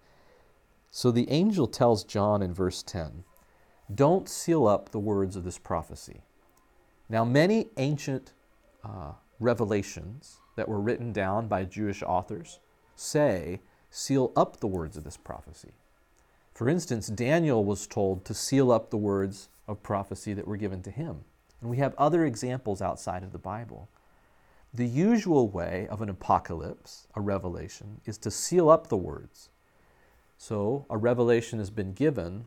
So 0.90 1.12
the 1.12 1.30
angel 1.30 1.68
tells 1.68 2.04
John 2.04 2.42
in 2.42 2.54
verse 2.54 2.84
10 2.84 3.24
don't 3.94 4.30
seal 4.30 4.68
up 4.68 4.90
the 4.90 5.00
words 5.00 5.36
of 5.36 5.44
this 5.44 5.58
prophecy. 5.58 6.22
Now, 7.10 7.26
many 7.26 7.68
ancient 7.76 8.34
uh, 8.86 9.14
revelations 9.40 10.38
that 10.56 10.70
were 10.70 10.80
written 10.80 11.12
down 11.12 11.48
by 11.48 11.66
Jewish 11.66 12.02
authors 12.02 12.60
say, 12.96 13.60
seal 13.90 14.32
up 14.36 14.60
the 14.60 14.68
words 14.68 14.96
of 14.96 15.04
this 15.04 15.18
prophecy. 15.18 15.72
For 16.62 16.70
instance, 16.70 17.08
Daniel 17.08 17.66
was 17.66 17.88
told 17.88 18.24
to 18.24 18.36
seal 18.36 18.72
up 18.72 18.92
the 18.92 18.98
words 18.98 19.50
of 19.68 19.82
prophecy 19.82 20.36
that 20.36 20.48
were 20.48 20.58
given 20.58 20.84
to 20.84 20.92
him. 20.92 21.22
And 21.60 21.72
we 21.72 21.78
have 21.78 21.96
other 21.98 22.24
examples 22.24 22.84
outside 22.84 23.24
of 23.24 23.32
the 23.32 23.40
Bible. 23.40 23.90
The 24.72 24.86
usual 24.86 25.50
way 25.50 25.88
of 25.90 26.04
an 26.04 26.10
apocalypse, 26.10 27.08
a 27.16 27.20
revelation, 27.20 28.00
is 28.06 28.20
to 28.20 28.30
seal 28.30 28.70
up 28.70 28.90
the 28.90 28.96
words. 28.96 29.50
So 30.38 30.86
a 30.88 31.00
revelation 31.00 31.58
has 31.58 31.72
been 31.72 31.94
given, 31.94 32.46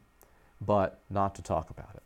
but 0.61 1.01
not 1.11 1.35
to 1.35 1.43
talk 1.43 1.69
about 1.69 1.97
it. 1.97 2.05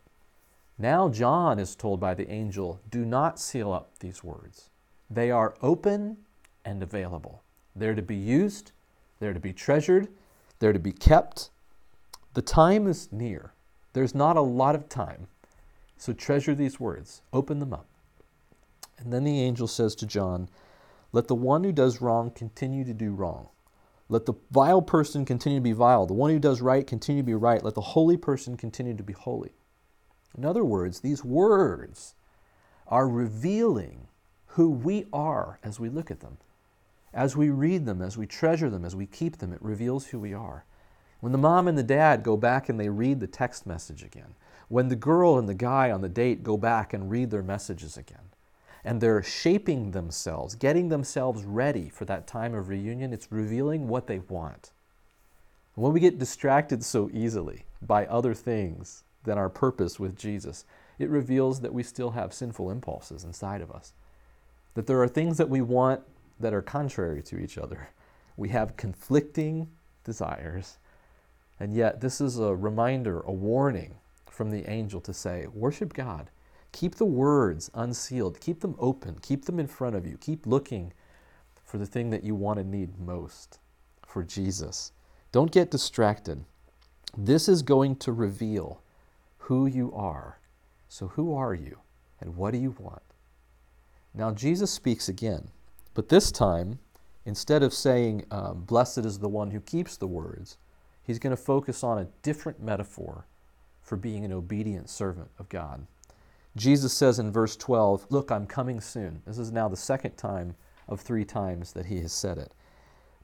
Now 0.79 1.09
John 1.09 1.59
is 1.59 1.75
told 1.75 1.99
by 1.99 2.15
the 2.15 2.31
angel, 2.31 2.79
do 2.89 3.05
not 3.05 3.39
seal 3.39 3.71
up 3.71 3.99
these 3.99 4.23
words. 4.23 4.71
They 5.11 5.29
are 5.29 5.53
open 5.61 6.17
and 6.65 6.81
available. 6.81 7.43
They're 7.75 7.93
to 7.93 8.01
be 8.01 8.15
used, 8.15 8.71
they're 9.19 9.35
to 9.35 9.39
be 9.39 9.53
treasured, 9.53 10.07
they're 10.57 10.73
to 10.73 10.79
be 10.79 10.91
kept. 10.91 11.51
The 12.33 12.41
time 12.41 12.87
is 12.87 13.11
near. 13.11 13.53
There's 13.93 14.13
not 14.13 14.37
a 14.37 14.41
lot 14.41 14.75
of 14.75 14.87
time. 14.87 15.27
So 15.97 16.13
treasure 16.13 16.55
these 16.55 16.79
words, 16.79 17.21
open 17.33 17.59
them 17.59 17.73
up. 17.73 17.87
And 18.97 19.11
then 19.11 19.23
the 19.23 19.41
angel 19.41 19.67
says 19.67 19.95
to 19.95 20.05
John, 20.05 20.49
Let 21.11 21.27
the 21.27 21.35
one 21.35 21.63
who 21.63 21.71
does 21.71 22.01
wrong 22.01 22.31
continue 22.31 22.83
to 22.85 22.93
do 22.93 23.11
wrong. 23.11 23.47
Let 24.09 24.25
the 24.25 24.33
vile 24.51 24.81
person 24.81 25.25
continue 25.25 25.59
to 25.59 25.63
be 25.63 25.71
vile. 25.71 26.05
The 26.05 26.13
one 26.13 26.31
who 26.31 26.39
does 26.39 26.61
right 26.61 26.85
continue 26.85 27.21
to 27.21 27.25
be 27.25 27.35
right. 27.35 27.63
Let 27.63 27.75
the 27.75 27.81
holy 27.81 28.17
person 28.17 28.57
continue 28.57 28.95
to 28.95 29.03
be 29.03 29.13
holy. 29.13 29.51
In 30.37 30.45
other 30.45 30.63
words, 30.63 30.99
these 30.99 31.23
words 31.23 32.15
are 32.87 33.07
revealing 33.07 34.07
who 34.47 34.69
we 34.69 35.05
are 35.13 35.59
as 35.63 35.79
we 35.79 35.89
look 35.89 36.09
at 36.09 36.21
them. 36.21 36.37
As 37.13 37.35
we 37.35 37.49
read 37.49 37.85
them, 37.85 38.01
as 38.01 38.17
we 38.17 38.25
treasure 38.25 38.69
them, 38.69 38.85
as 38.85 38.95
we 38.95 39.05
keep 39.05 39.37
them, 39.37 39.53
it 39.53 39.61
reveals 39.61 40.07
who 40.07 40.19
we 40.19 40.33
are. 40.33 40.65
When 41.19 41.31
the 41.31 41.37
mom 41.37 41.67
and 41.67 41.77
the 41.77 41.83
dad 41.83 42.23
go 42.23 42.37
back 42.37 42.69
and 42.69 42.79
they 42.79 42.89
read 42.89 43.19
the 43.19 43.27
text 43.27 43.65
message 43.65 44.03
again, 44.03 44.35
when 44.69 44.87
the 44.87 44.95
girl 44.95 45.37
and 45.37 45.49
the 45.49 45.53
guy 45.53 45.91
on 45.91 46.01
the 46.01 46.09
date 46.09 46.43
go 46.43 46.55
back 46.55 46.93
and 46.93 47.09
read 47.09 47.31
their 47.31 47.43
messages 47.43 47.97
again, 47.97 48.29
and 48.83 49.01
they're 49.01 49.21
shaping 49.23 49.91
themselves, 49.91 50.55
getting 50.55 50.89
themselves 50.89 51.43
ready 51.43 51.89
for 51.89 52.05
that 52.05 52.27
time 52.27 52.53
of 52.53 52.69
reunion. 52.69 53.11
It's 53.11 53.31
revealing 53.31 53.87
what 53.87 54.07
they 54.07 54.19
want. 54.19 54.71
When 55.75 55.91
we 55.91 55.99
get 55.99 56.19
distracted 56.19 56.83
so 56.83 57.09
easily 57.13 57.65
by 57.81 58.05
other 58.05 58.33
things 58.33 59.03
than 59.23 59.37
our 59.37 59.49
purpose 59.49 59.99
with 59.99 60.17
Jesus, 60.17 60.65
it 60.97 61.09
reveals 61.09 61.61
that 61.61 61.73
we 61.73 61.83
still 61.83 62.11
have 62.11 62.33
sinful 62.33 62.71
impulses 62.71 63.23
inside 63.23 63.61
of 63.61 63.71
us. 63.71 63.93
That 64.75 64.87
there 64.87 65.01
are 65.01 65.07
things 65.07 65.37
that 65.37 65.49
we 65.49 65.61
want 65.61 66.01
that 66.39 66.53
are 66.53 66.61
contrary 66.61 67.21
to 67.23 67.37
each 67.37 67.57
other. 67.57 67.89
We 68.37 68.49
have 68.49 68.77
conflicting 68.77 69.67
desires. 70.03 70.77
And 71.59 71.73
yet, 71.73 72.01
this 72.01 72.21
is 72.21 72.39
a 72.39 72.55
reminder, 72.55 73.21
a 73.21 73.31
warning 73.31 73.95
from 74.29 74.49
the 74.49 74.69
angel 74.69 75.01
to 75.01 75.13
say, 75.13 75.47
worship 75.53 75.93
God 75.93 76.29
Keep 76.71 76.95
the 76.95 77.05
words 77.05 77.69
unsealed. 77.73 78.39
Keep 78.39 78.61
them 78.61 78.75
open. 78.77 79.17
Keep 79.21 79.45
them 79.45 79.59
in 79.59 79.67
front 79.67 79.95
of 79.95 80.05
you. 80.05 80.17
Keep 80.17 80.45
looking 80.45 80.93
for 81.65 81.77
the 81.77 81.85
thing 81.85 82.09
that 82.11 82.23
you 82.23 82.35
want 82.35 82.57
to 82.59 82.63
need 82.63 82.99
most 82.99 83.59
for 84.05 84.23
Jesus. 84.23 84.91
Don't 85.31 85.51
get 85.51 85.71
distracted. 85.71 86.43
This 87.17 87.47
is 87.47 87.61
going 87.61 87.95
to 87.97 88.11
reveal 88.11 88.81
who 89.37 89.65
you 89.65 89.91
are. 89.93 90.39
So, 90.87 91.07
who 91.07 91.35
are 91.35 91.53
you 91.53 91.79
and 92.19 92.35
what 92.35 92.51
do 92.51 92.59
you 92.59 92.75
want? 92.79 93.03
Now, 94.13 94.31
Jesus 94.31 94.71
speaks 94.71 95.07
again, 95.07 95.49
but 95.93 96.09
this 96.09 96.31
time, 96.31 96.79
instead 97.25 97.61
of 97.61 97.73
saying, 97.73 98.25
um, 98.31 98.63
Blessed 98.63 98.99
is 98.99 99.19
the 99.19 99.29
one 99.29 99.51
who 99.51 99.59
keeps 99.59 99.97
the 99.97 100.07
words, 100.07 100.57
he's 101.09 101.17
going 101.17 101.35
to 101.35 101.41
focus 101.41 101.83
on 101.83 101.97
a 101.97 102.07
different 102.21 102.61
metaphor 102.61 103.25
for 103.81 103.95
being 103.95 104.23
an 104.23 104.31
obedient 104.31 104.87
servant 104.87 105.27
of 105.39 105.49
God. 105.49 105.87
Jesus 106.55 106.93
says 106.93 107.17
in 107.17 107.31
verse 107.31 107.55
12, 107.55 108.05
Look, 108.11 108.31
I'm 108.31 108.45
coming 108.45 108.79
soon. 108.79 109.23
This 109.25 109.39
is 109.39 109.51
now 109.51 109.67
the 109.67 109.75
second 109.75 110.17
time 110.17 110.53
of 110.87 111.01
three 111.01 111.25
times 111.25 111.73
that 111.73 111.87
he 111.87 111.99
has 112.01 112.13
said 112.13 112.37
it. 112.37 112.53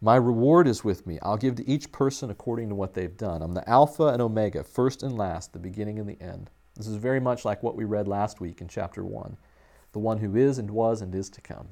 My 0.01 0.15
reward 0.15 0.67
is 0.67 0.83
with 0.83 1.05
me. 1.05 1.19
I'll 1.21 1.37
give 1.37 1.57
to 1.57 1.69
each 1.69 1.91
person 1.91 2.31
according 2.31 2.69
to 2.69 2.75
what 2.75 2.95
they've 2.95 3.15
done. 3.15 3.43
I'm 3.43 3.53
the 3.53 3.69
Alpha 3.69 4.07
and 4.07 4.19
Omega, 4.19 4.63
first 4.63 5.03
and 5.03 5.15
last, 5.15 5.53
the 5.53 5.59
beginning 5.59 5.99
and 5.99 6.09
the 6.09 6.19
end. 6.19 6.49
This 6.75 6.87
is 6.87 6.95
very 6.95 7.19
much 7.19 7.45
like 7.45 7.61
what 7.61 7.75
we 7.75 7.83
read 7.83 8.07
last 8.07 8.41
week 8.41 8.61
in 8.61 8.67
chapter 8.67 9.03
1 9.05 9.37
the 9.91 9.99
one 9.99 10.17
who 10.17 10.35
is 10.35 10.57
and 10.57 10.71
was 10.71 11.01
and 11.01 11.13
is 11.13 11.29
to 11.29 11.39
come. 11.39 11.67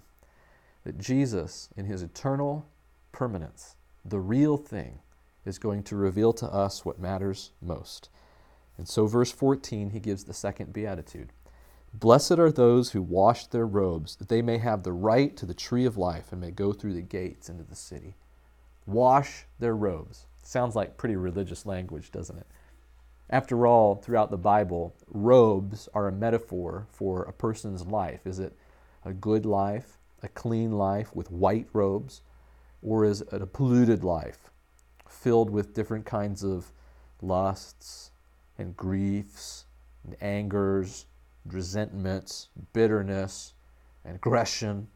That 0.83 0.99
Jesus, 0.99 1.69
in 1.75 1.85
his 1.85 2.03
eternal 2.03 2.67
permanence, 3.11 3.77
the 4.05 4.19
real 4.19 4.57
thing, 4.57 4.99
is 5.45 5.57
going 5.57 5.83
to 5.83 5.95
reveal 5.95 6.33
to 6.33 6.47
us 6.47 6.85
what 6.85 6.99
matters 6.99 7.51
most. 7.61 8.09
And 8.77 8.87
so, 8.87 9.05
verse 9.05 9.31
14, 9.31 9.91
he 9.91 9.99
gives 9.99 10.23
the 10.23 10.33
second 10.33 10.73
beatitude. 10.73 11.31
Blessed 11.93 12.39
are 12.39 12.51
those 12.51 12.91
who 12.91 13.01
wash 13.03 13.45
their 13.47 13.67
robes, 13.67 14.15
that 14.15 14.27
they 14.27 14.41
may 14.41 14.57
have 14.57 14.81
the 14.81 14.93
right 14.93 15.37
to 15.37 15.45
the 15.45 15.53
tree 15.53 15.85
of 15.85 15.97
life 15.97 16.31
and 16.31 16.41
may 16.41 16.49
go 16.49 16.73
through 16.73 16.93
the 16.93 17.01
gates 17.01 17.49
into 17.49 17.63
the 17.63 17.75
city. 17.75 18.15
Wash 18.87 19.45
their 19.59 19.75
robes. 19.75 20.25
Sounds 20.41 20.75
like 20.75 20.97
pretty 20.97 21.15
religious 21.15 21.65
language, 21.65 22.11
doesn't 22.11 22.39
it? 22.39 22.47
After 23.29 23.67
all, 23.67 23.95
throughout 23.95 24.31
the 24.31 24.37
Bible, 24.37 24.95
robes 25.07 25.87
are 25.93 26.07
a 26.07 26.11
metaphor 26.11 26.87
for 26.89 27.23
a 27.23 27.33
person's 27.33 27.85
life. 27.85 28.25
Is 28.25 28.39
it 28.39 28.57
a 29.05 29.13
good 29.13 29.45
life, 29.45 29.99
a 30.23 30.27
clean 30.27 30.71
life 30.71 31.15
with 31.15 31.31
white 31.31 31.67
robes, 31.73 32.21
or 32.81 33.05
is 33.05 33.21
it 33.21 33.41
a 33.41 33.47
polluted 33.47 34.03
life 34.03 34.51
filled 35.13 35.49
with 35.49 35.73
different 35.73 36.05
kinds 36.05 36.43
of 36.43 36.71
lusts 37.21 38.11
and 38.57 38.75
griefs 38.75 39.65
and 40.03 40.15
angers, 40.21 41.05
and 41.43 41.53
resentments, 41.53 42.49
bitterness, 42.73 43.53
and 44.03 44.15
aggression? 44.15 44.87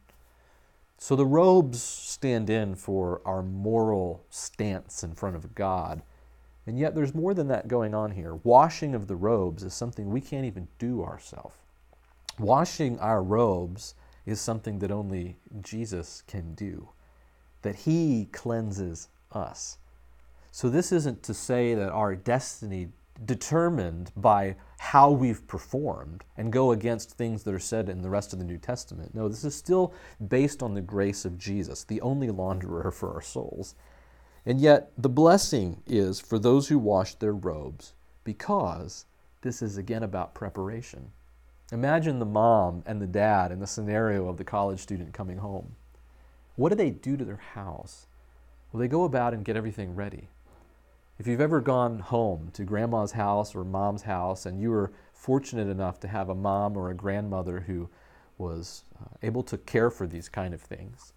So 0.97 1.15
the 1.15 1.25
robes 1.25 1.81
stand 1.81 2.49
in 2.49 2.75
for 2.75 3.21
our 3.23 3.43
moral 3.43 4.23
stance 4.29 5.03
in 5.03 5.13
front 5.13 5.35
of 5.35 5.53
God. 5.53 6.01
And 6.65 6.77
yet 6.77 6.95
there's 6.95 7.15
more 7.15 7.33
than 7.33 7.47
that 7.47 7.67
going 7.67 7.93
on 7.93 8.11
here. 8.11 8.35
Washing 8.43 8.93
of 8.95 9.07
the 9.07 9.15
robes 9.15 9.63
is 9.63 9.73
something 9.73 10.09
we 10.09 10.19
can't 10.19 10.45
even 10.45 10.67
do 10.79 11.03
ourselves. 11.03 11.55
Washing 12.39 12.99
our 12.99 13.23
robes 13.23 13.95
is 14.25 14.41
something 14.41 14.79
that 14.79 14.91
only 14.91 15.37
Jesus 15.61 16.23
can 16.27 16.53
do, 16.55 16.89
that 17.61 17.75
He 17.75 18.27
cleanses 18.31 19.07
us. 19.31 19.77
So 20.51 20.69
this 20.69 20.91
isn't 20.91 21.23
to 21.23 21.33
say 21.33 21.75
that 21.75 21.89
our 21.91 22.15
destiny 22.15 22.89
determined 23.25 24.11
by 24.15 24.55
how 24.77 25.09
we've 25.11 25.47
performed 25.47 26.23
and 26.37 26.53
go 26.53 26.71
against 26.71 27.11
things 27.11 27.43
that 27.43 27.53
are 27.53 27.59
said 27.59 27.89
in 27.89 28.01
the 28.01 28.09
rest 28.09 28.31
of 28.31 28.39
the 28.39 28.45
New 28.45 28.57
Testament. 28.57 29.15
No, 29.15 29.27
this 29.27 29.43
is 29.43 29.55
still 29.55 29.93
based 30.27 30.61
on 30.61 30.73
the 30.73 30.81
grace 30.81 31.25
of 31.25 31.37
Jesus, 31.37 31.83
the 31.83 32.01
only 32.01 32.27
launderer 32.27 32.93
for 32.93 33.13
our 33.13 33.21
souls. 33.21 33.75
And 34.45 34.61
yet, 34.61 34.91
the 34.97 35.09
blessing 35.09 35.81
is 35.87 36.19
for 36.19 36.39
those 36.39 36.67
who 36.67 36.79
wash 36.79 37.15
their 37.15 37.33
robes, 37.33 37.93
because 38.23 39.05
this 39.41 39.61
is 39.61 39.77
again 39.77 40.03
about 40.03 40.33
preparation. 40.33 41.11
Imagine 41.71 42.19
the 42.19 42.25
mom 42.25 42.83
and 42.85 43.01
the 43.01 43.07
dad 43.07 43.51
in 43.51 43.59
the 43.59 43.67
scenario 43.67 44.29
of 44.29 44.37
the 44.37 44.43
college 44.43 44.79
student 44.79 45.13
coming 45.13 45.39
home. 45.39 45.75
What 46.55 46.69
do 46.69 46.75
they 46.75 46.91
do 46.91 47.17
to 47.17 47.25
their 47.25 47.41
house? 47.53 48.07
Well, 48.71 48.79
they 48.79 48.87
go 48.87 49.03
about 49.03 49.33
and 49.33 49.43
get 49.43 49.57
everything 49.57 49.95
ready. 49.95 50.29
If 51.19 51.25
you've 51.25 51.41
ever 51.41 51.61
gone 51.61 51.97
home 51.97 52.51
to 52.53 52.63
grandma's 52.63 53.13
house 53.13 53.55
or 53.55 53.63
mom's 53.63 54.03
house 54.03 54.45
and 54.45 54.61
you 54.61 54.69
were 54.69 54.91
fortunate 55.13 55.67
enough 55.67 55.99
to 56.01 56.07
have 56.07 56.29
a 56.29 56.35
mom 56.35 56.77
or 56.77 56.91
a 56.91 56.95
grandmother 56.95 57.61
who 57.61 57.89
was 58.37 58.83
uh, 59.01 59.07
able 59.23 59.41
to 59.43 59.57
care 59.57 59.89
for 59.89 60.05
these 60.05 60.29
kind 60.29 60.53
of 60.53 60.61
things, 60.61 61.13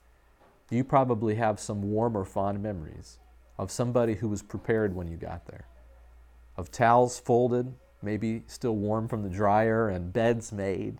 you 0.71 0.85
probably 0.85 1.35
have 1.35 1.61
some 1.61 1.83
warm 1.83 2.17
or 2.17 2.25
fond 2.25 2.63
memories 2.63 3.19
of 3.59 3.71
somebody 3.71 4.15
who 4.15 4.29
was 4.29 4.43
prepared 4.43 4.95
when 4.95 5.07
you 5.07 5.19
got 5.19 5.45
there, 5.47 5.67
of 6.57 6.71
towels 6.71 7.21
folded, 7.21 7.75
maybe 8.01 8.43
still 8.47 8.77
warm 8.77 9.07
from 9.07 9.23
the 9.23 9.29
dryer, 9.29 9.91
and 9.91 10.15
beds 10.15 10.51
made, 10.51 10.97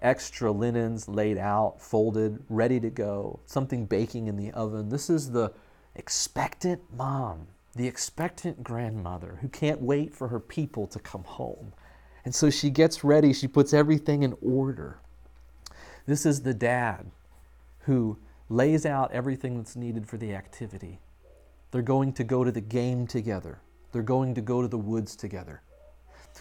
extra 0.00 0.50
linens 0.50 1.06
laid 1.06 1.38
out, 1.38 1.80
folded, 1.80 2.42
ready 2.48 2.80
to 2.80 2.90
go, 2.90 3.38
something 3.46 3.86
baking 3.86 4.26
in 4.26 4.36
the 4.36 4.50
oven. 4.50 4.88
This 4.88 5.08
is 5.08 5.30
the 5.30 5.52
expectant 5.94 6.80
mom 6.92 7.46
the 7.74 7.86
expectant 7.86 8.62
grandmother 8.62 9.38
who 9.40 9.48
can't 9.48 9.80
wait 9.80 10.14
for 10.14 10.28
her 10.28 10.40
people 10.40 10.86
to 10.88 10.98
come 10.98 11.24
home. 11.24 11.72
And 12.24 12.34
so 12.34 12.50
she 12.50 12.70
gets 12.70 13.02
ready, 13.02 13.32
she 13.32 13.48
puts 13.48 13.72
everything 13.72 14.22
in 14.22 14.36
order. 14.42 14.98
This 16.06 16.26
is 16.26 16.42
the 16.42 16.54
dad 16.54 17.10
who 17.80 18.18
lays 18.48 18.84
out 18.84 19.12
everything 19.12 19.56
that's 19.56 19.76
needed 19.76 20.06
for 20.06 20.16
the 20.16 20.34
activity. 20.34 21.00
They're 21.70 21.82
going 21.82 22.12
to 22.14 22.24
go 22.24 22.44
to 22.44 22.52
the 22.52 22.60
game 22.60 23.06
together, 23.06 23.60
they're 23.92 24.02
going 24.02 24.34
to 24.34 24.40
go 24.40 24.62
to 24.62 24.68
the 24.68 24.78
woods 24.78 25.16
together. 25.16 25.62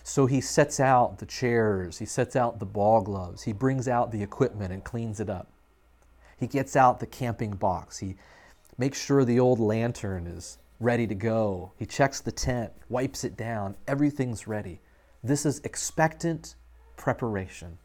So 0.04 0.26
he 0.26 0.42
sets 0.42 0.80
out 0.80 1.20
the 1.20 1.26
chairs, 1.26 1.98
he 1.98 2.06
sets 2.06 2.36
out 2.36 2.60
the 2.60 2.66
ball 2.66 3.02
gloves, 3.02 3.44
he 3.44 3.54
brings 3.54 3.88
out 3.88 4.12
the 4.12 4.24
equipment 4.24 4.74
and 4.74 4.84
cleans 4.84 5.20
it 5.20 5.30
up. 5.30 5.50
He 6.38 6.48
gets 6.48 6.76
out 6.76 7.00
the 7.00 7.08
camping 7.08 7.52
box, 7.52 8.00
he 8.00 8.16
makes 8.78 9.02
sure 9.02 9.24
the 9.24 9.40
old 9.40 9.60
lantern 9.60 10.28
is 10.28 10.58
ready 10.82 11.06
to 11.06 11.16
go. 11.16 11.72
He 11.78 11.86
checks 11.86 12.20
the 12.20 12.32
tent, 12.32 12.72
wipes 12.90 13.24
it 13.24 13.38
down, 13.38 13.76
everything's 13.88 14.48
ready. 14.48 14.82
This 15.24 15.46
is 15.46 15.62
expectant 15.64 16.56
preparation. 16.98 17.78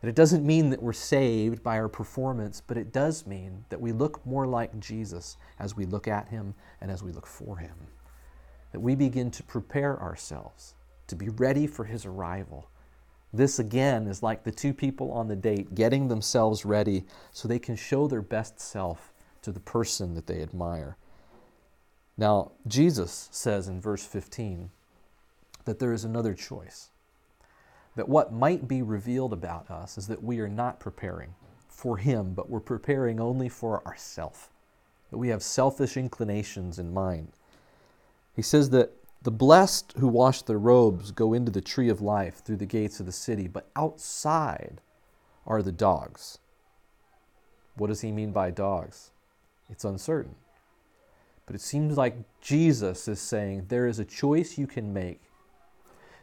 And 0.00 0.08
it 0.08 0.14
doesn't 0.14 0.46
mean 0.46 0.70
that 0.70 0.80
we're 0.80 0.92
saved 0.92 1.64
by 1.64 1.76
our 1.78 1.88
performance, 1.88 2.62
but 2.64 2.76
it 2.76 2.92
does 2.92 3.26
mean 3.26 3.64
that 3.68 3.80
we 3.80 3.90
look 3.90 4.24
more 4.24 4.46
like 4.46 4.78
Jesus 4.78 5.36
as 5.58 5.76
we 5.76 5.84
look 5.84 6.06
at 6.06 6.28
him 6.28 6.54
and 6.80 6.90
as 6.90 7.02
we 7.02 7.10
look 7.10 7.26
for 7.26 7.56
him. 7.56 7.74
That 8.70 8.80
we 8.80 8.94
begin 8.94 9.32
to 9.32 9.42
prepare 9.42 10.00
ourselves 10.00 10.74
to 11.08 11.16
be 11.16 11.30
ready 11.30 11.66
for 11.66 11.84
his 11.84 12.06
arrival. 12.06 12.70
This 13.32 13.58
again 13.58 14.06
is 14.06 14.22
like 14.22 14.44
the 14.44 14.52
two 14.52 14.72
people 14.72 15.10
on 15.10 15.26
the 15.26 15.36
date 15.36 15.74
getting 15.74 16.06
themselves 16.06 16.64
ready 16.64 17.04
so 17.32 17.48
they 17.48 17.58
can 17.58 17.74
show 17.74 18.06
their 18.06 18.22
best 18.22 18.60
self 18.60 19.12
to 19.42 19.50
the 19.50 19.60
person 19.60 20.14
that 20.14 20.28
they 20.28 20.40
admire. 20.40 20.96
Now, 22.18 22.50
Jesus 22.66 23.28
says 23.30 23.68
in 23.68 23.80
verse 23.80 24.04
15 24.04 24.70
that 25.64 25.78
there 25.78 25.92
is 25.92 26.04
another 26.04 26.34
choice. 26.34 26.90
That 27.94 28.08
what 28.08 28.32
might 28.32 28.66
be 28.66 28.82
revealed 28.82 29.32
about 29.32 29.70
us 29.70 29.96
is 29.96 30.08
that 30.08 30.22
we 30.22 30.40
are 30.40 30.48
not 30.48 30.80
preparing 30.80 31.34
for 31.68 31.96
Him, 31.96 32.34
but 32.34 32.50
we're 32.50 32.60
preparing 32.60 33.20
only 33.20 33.48
for 33.48 33.86
ourselves. 33.86 34.48
That 35.10 35.18
we 35.18 35.28
have 35.28 35.42
selfish 35.42 35.96
inclinations 35.96 36.78
in 36.78 36.92
mind. 36.92 37.28
He 38.34 38.42
says 38.42 38.70
that 38.70 38.92
the 39.22 39.30
blessed 39.30 39.94
who 39.98 40.08
wash 40.08 40.42
their 40.42 40.58
robes 40.58 41.12
go 41.12 41.32
into 41.32 41.50
the 41.50 41.60
tree 41.60 41.88
of 41.88 42.00
life 42.00 42.42
through 42.44 42.56
the 42.56 42.66
gates 42.66 43.00
of 43.00 43.06
the 43.06 43.12
city, 43.12 43.48
but 43.48 43.70
outside 43.74 44.80
are 45.46 45.62
the 45.62 45.72
dogs. 45.72 46.38
What 47.76 47.88
does 47.88 48.00
he 48.00 48.12
mean 48.12 48.32
by 48.32 48.50
dogs? 48.50 49.10
It's 49.70 49.84
uncertain. 49.84 50.34
But 51.48 51.54
it 51.54 51.62
seems 51.62 51.96
like 51.96 52.14
Jesus 52.42 53.08
is 53.08 53.18
saying 53.18 53.64
there 53.68 53.86
is 53.86 53.98
a 53.98 54.04
choice 54.04 54.58
you 54.58 54.66
can 54.66 54.92
make 54.92 55.22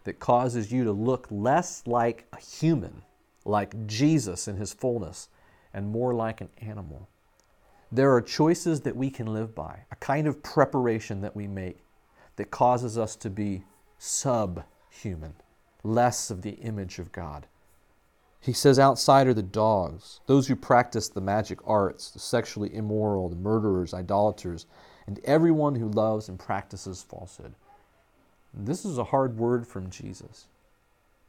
that 0.04 0.20
causes 0.20 0.72
you 0.72 0.84
to 0.84 0.92
look 0.92 1.26
less 1.32 1.82
like 1.88 2.28
a 2.32 2.40
human, 2.40 3.02
like 3.44 3.88
Jesus 3.88 4.48
in 4.48 4.58
his 4.58 4.72
fullness, 4.72 5.30
and 5.74 5.90
more 5.90 6.14
like 6.14 6.42
an 6.42 6.50
animal. 6.62 7.10
There 7.92 8.14
are 8.14 8.22
choices 8.22 8.82
that 8.82 8.96
we 8.96 9.10
can 9.10 9.26
live 9.26 9.56
by, 9.56 9.80
a 9.92 9.96
kind 9.96 10.28
of 10.28 10.44
preparation 10.44 11.22
that 11.22 11.36
we 11.36 11.48
make 11.48 11.80
that 12.36 12.52
causes 12.52 12.96
us 12.96 13.16
to 13.16 13.32
be 13.32 13.64
subhuman, 13.98 15.34
less 15.84 16.30
of 16.30 16.44
the 16.44 16.52
image 16.52 17.00
of 17.00 17.12
God. 17.12 17.48
He 18.40 18.54
says, 18.54 18.78
outside 18.78 19.26
are 19.26 19.34
the 19.34 19.42
dogs, 19.42 20.20
those 20.28 20.48
who 20.48 20.56
practice 20.56 21.10
the 21.10 21.20
magic 21.20 21.58
arts, 21.66 22.12
the 22.12 22.20
sexually 22.20 22.76
immoral, 22.76 23.28
the 23.28 23.36
murderers, 23.36 23.92
idolaters, 23.92 24.68
and 25.08 25.20
everyone 25.24 25.76
who 25.76 25.90
loves 25.90 26.30
and 26.30 26.40
practices 26.40 27.04
falsehood. 27.08 27.54
This 28.54 28.86
is 28.86 28.98
a 28.98 29.04
hard 29.04 29.38
word 29.38 29.68
from 29.68 29.90
Jesus. 29.90 30.48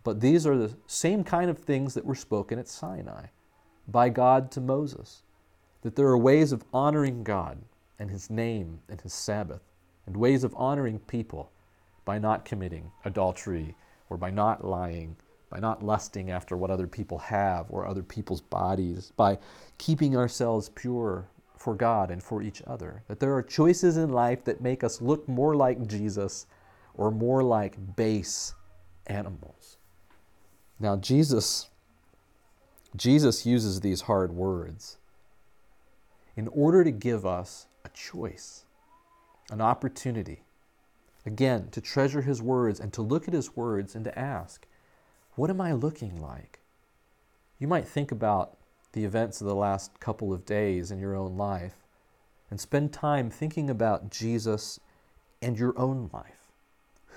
But 0.05 0.21
these 0.21 0.47
are 0.47 0.57
the 0.57 0.77
same 0.87 1.25
kind 1.25 1.51
of 1.51 1.59
things 1.59 1.95
that 1.95 2.05
were 2.05 2.15
spoken 2.15 2.59
at 2.59 2.69
Sinai 2.69 3.27
by 3.89 4.09
God 4.09 4.51
to 4.53 4.61
Moses. 4.61 5.23
That 5.83 5.97
there 5.97 6.07
are 6.07 6.19
ways 6.19 6.53
of 6.53 6.65
honoring 6.73 7.25
God 7.25 7.59
and 7.99 8.11
His 8.11 8.31
name 8.31 8.81
and 8.89 9.01
His 9.01 9.13
Sabbath, 9.13 9.63
and 10.07 10.17
ways 10.17 10.45
of 10.45 10.55
honoring 10.57 11.01
people 11.01 11.51
by 12.05 12.19
not 12.19 12.45
committing 12.45 12.93
adultery 13.05 13.75
or 14.09 14.17
by 14.17 14.31
not 14.31 14.65
lying, 14.65 15.17
by 15.51 15.59
not 15.59 15.83
lusting 15.83 16.31
after 16.31 16.57
what 16.57 16.71
other 16.71 16.87
people 16.87 17.19
have 17.19 17.67
or 17.69 17.87
other 17.87 18.03
people's 18.03 18.41
bodies, 18.41 19.13
by 19.17 19.39
keeping 19.79 20.17
ourselves 20.17 20.69
pure 20.69 21.27
for 21.57 21.75
God 21.75 22.11
and 22.11 22.23
for 22.23 22.43
each 22.43 22.63
other. 22.67 23.03
That 23.09 23.21
there 23.21 23.35
are 23.35 23.43
choices 23.43 23.97
in 23.97 24.11
life 24.11 24.45
that 24.45 24.61
make 24.61 24.85
us 24.85 25.01
look 25.01 25.29
more 25.29 25.55
like 25.55 25.87
Jesus 25.87 26.47
or 26.95 27.11
more 27.11 27.43
like 27.43 27.97
base 27.97 28.55
animals. 29.07 29.79
Now 30.79 30.97
Jesus 30.97 31.69
Jesus 32.95 33.45
uses 33.45 33.81
these 33.81 34.03
hard 34.03 34.33
words 34.33 34.97
in 36.35 36.49
order 36.49 36.83
to 36.83 36.91
give 36.91 37.27
us 37.27 37.67
a 37.85 37.89
choice, 37.91 38.65
an 39.51 39.61
opportunity. 39.61 40.45
Again, 41.27 41.69
to 41.73 41.81
treasure 41.81 42.23
his 42.23 42.41
words 42.41 42.81
and 42.81 42.93
to 42.93 43.03
look 43.03 43.29
at 43.29 43.35
his 43.35 43.57
words 43.57 43.95
and 43.95 44.05
to 44.05 44.19
ask, 44.19 44.67
what 45.35 45.51
am 45.51 45.61
I 45.61 45.73
looking 45.73 46.21
like? 46.21 46.61
You 47.59 47.69
might 47.69 47.89
think 47.89 48.13
about 48.13 48.56
the 48.97 49.05
events 49.05 49.41
of 49.41 49.47
the 49.47 49.55
last 49.55 50.01
couple 50.01 50.33
of 50.33 50.45
days 50.45 50.91
in 50.91 50.99
your 50.99 51.15
own 51.15 51.37
life 51.37 51.77
and 52.51 52.59
spend 52.59 52.93
time 52.93 53.31
thinking 53.31 53.71
about 53.71 54.11
Jesus 54.11 54.81
and 55.41 55.57
your 55.57 55.79
own 55.79 56.11
life. 56.13 56.51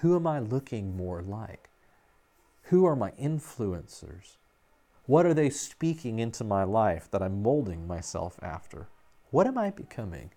Who 0.02 0.16
am 0.16 0.28
I 0.28 0.38
looking 0.38 0.96
more 0.96 1.24
like? 1.24 1.72
Who 2.66 2.86
are 2.86 2.96
my 2.96 3.12
influencers? 3.12 4.38
What 5.08 5.26
are 5.26 5.34
they 5.34 5.50
speaking 5.50 6.20
into 6.20 6.44
my 6.44 6.64
life 6.64 7.10
that 7.10 7.24
I'm 7.24 7.42
molding 7.42 7.88
myself 7.88 8.38
after? 8.44 8.90
What 9.32 9.48
am 9.48 9.58
I 9.58 9.72
becoming? 9.72 10.30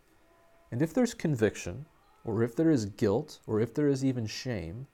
And 0.70 0.80
if 0.80 0.94
there's 0.94 1.12
conviction, 1.12 1.84
or 2.24 2.42
if 2.42 2.56
there 2.56 2.70
is 2.70 2.86
guilt, 2.86 3.40
or 3.46 3.60
if 3.60 3.74
there 3.74 3.88
is 3.88 4.02
even 4.02 4.26
shame, 4.26 4.86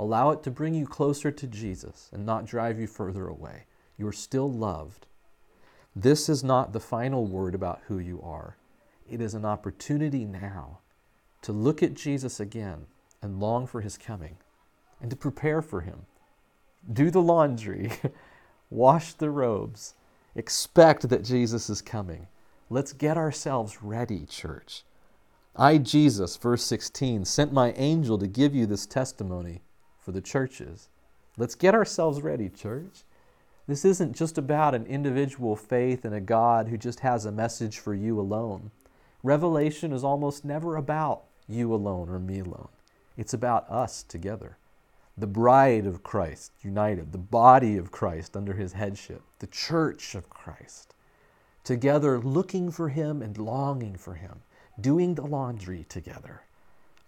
Allow 0.00 0.30
it 0.30 0.42
to 0.44 0.50
bring 0.50 0.72
you 0.72 0.86
closer 0.86 1.30
to 1.30 1.46
Jesus 1.46 2.08
and 2.10 2.24
not 2.24 2.46
drive 2.46 2.80
you 2.80 2.86
further 2.86 3.28
away. 3.28 3.64
You're 3.98 4.12
still 4.12 4.50
loved. 4.50 5.06
This 5.94 6.28
is 6.28 6.44
not 6.44 6.72
the 6.72 6.80
final 6.80 7.26
word 7.26 7.54
about 7.54 7.80
who 7.88 7.98
you 7.98 8.20
are. 8.22 8.56
It 9.10 9.20
is 9.20 9.34
an 9.34 9.44
opportunity 9.44 10.24
now 10.24 10.78
to 11.42 11.52
look 11.52 11.82
at 11.82 11.94
Jesus 11.94 12.38
again 12.38 12.86
and 13.20 13.40
long 13.40 13.66
for 13.66 13.80
his 13.80 13.98
coming 13.98 14.36
and 15.00 15.10
to 15.10 15.16
prepare 15.16 15.62
for 15.62 15.80
him. 15.80 16.06
Do 16.92 17.10
the 17.10 17.22
laundry, 17.22 17.90
wash 18.70 19.14
the 19.14 19.30
robes, 19.30 19.94
expect 20.34 21.08
that 21.08 21.24
Jesus 21.24 21.68
is 21.68 21.82
coming. 21.82 22.28
Let's 22.68 22.92
get 22.92 23.16
ourselves 23.16 23.82
ready, 23.82 24.26
church. 24.26 24.84
I, 25.56 25.78
Jesus, 25.78 26.36
verse 26.36 26.62
16, 26.64 27.24
sent 27.24 27.52
my 27.52 27.72
angel 27.72 28.16
to 28.18 28.28
give 28.28 28.54
you 28.54 28.66
this 28.66 28.86
testimony 28.86 29.62
for 29.98 30.12
the 30.12 30.20
churches. 30.20 30.88
Let's 31.36 31.56
get 31.56 31.74
ourselves 31.74 32.22
ready, 32.22 32.48
church. 32.48 33.02
This 33.70 33.84
isn't 33.84 34.16
just 34.16 34.36
about 34.36 34.74
an 34.74 34.84
individual 34.86 35.54
faith 35.54 36.04
in 36.04 36.12
a 36.12 36.20
God 36.20 36.66
who 36.66 36.76
just 36.76 36.98
has 37.00 37.24
a 37.24 37.30
message 37.30 37.78
for 37.78 37.94
you 37.94 38.18
alone. 38.18 38.72
Revelation 39.22 39.92
is 39.92 40.02
almost 40.02 40.44
never 40.44 40.74
about 40.74 41.22
you 41.46 41.72
alone 41.72 42.08
or 42.08 42.18
me 42.18 42.40
alone. 42.40 42.70
It's 43.16 43.32
about 43.32 43.70
us 43.70 44.02
together. 44.02 44.56
The 45.16 45.28
bride 45.28 45.86
of 45.86 46.02
Christ 46.02 46.50
united, 46.62 47.12
the 47.12 47.18
body 47.18 47.76
of 47.76 47.92
Christ 47.92 48.36
under 48.36 48.54
his 48.54 48.72
headship, 48.72 49.22
the 49.38 49.46
church 49.46 50.16
of 50.16 50.28
Christ, 50.28 50.96
together 51.62 52.18
looking 52.18 52.72
for 52.72 52.88
him 52.88 53.22
and 53.22 53.38
longing 53.38 53.94
for 53.94 54.14
him, 54.14 54.40
doing 54.80 55.14
the 55.14 55.22
laundry 55.26 55.86
together. 55.88 56.42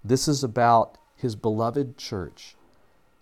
This 0.04 0.28
is 0.28 0.44
about 0.44 0.96
his 1.16 1.34
beloved 1.34 1.98
church 1.98 2.54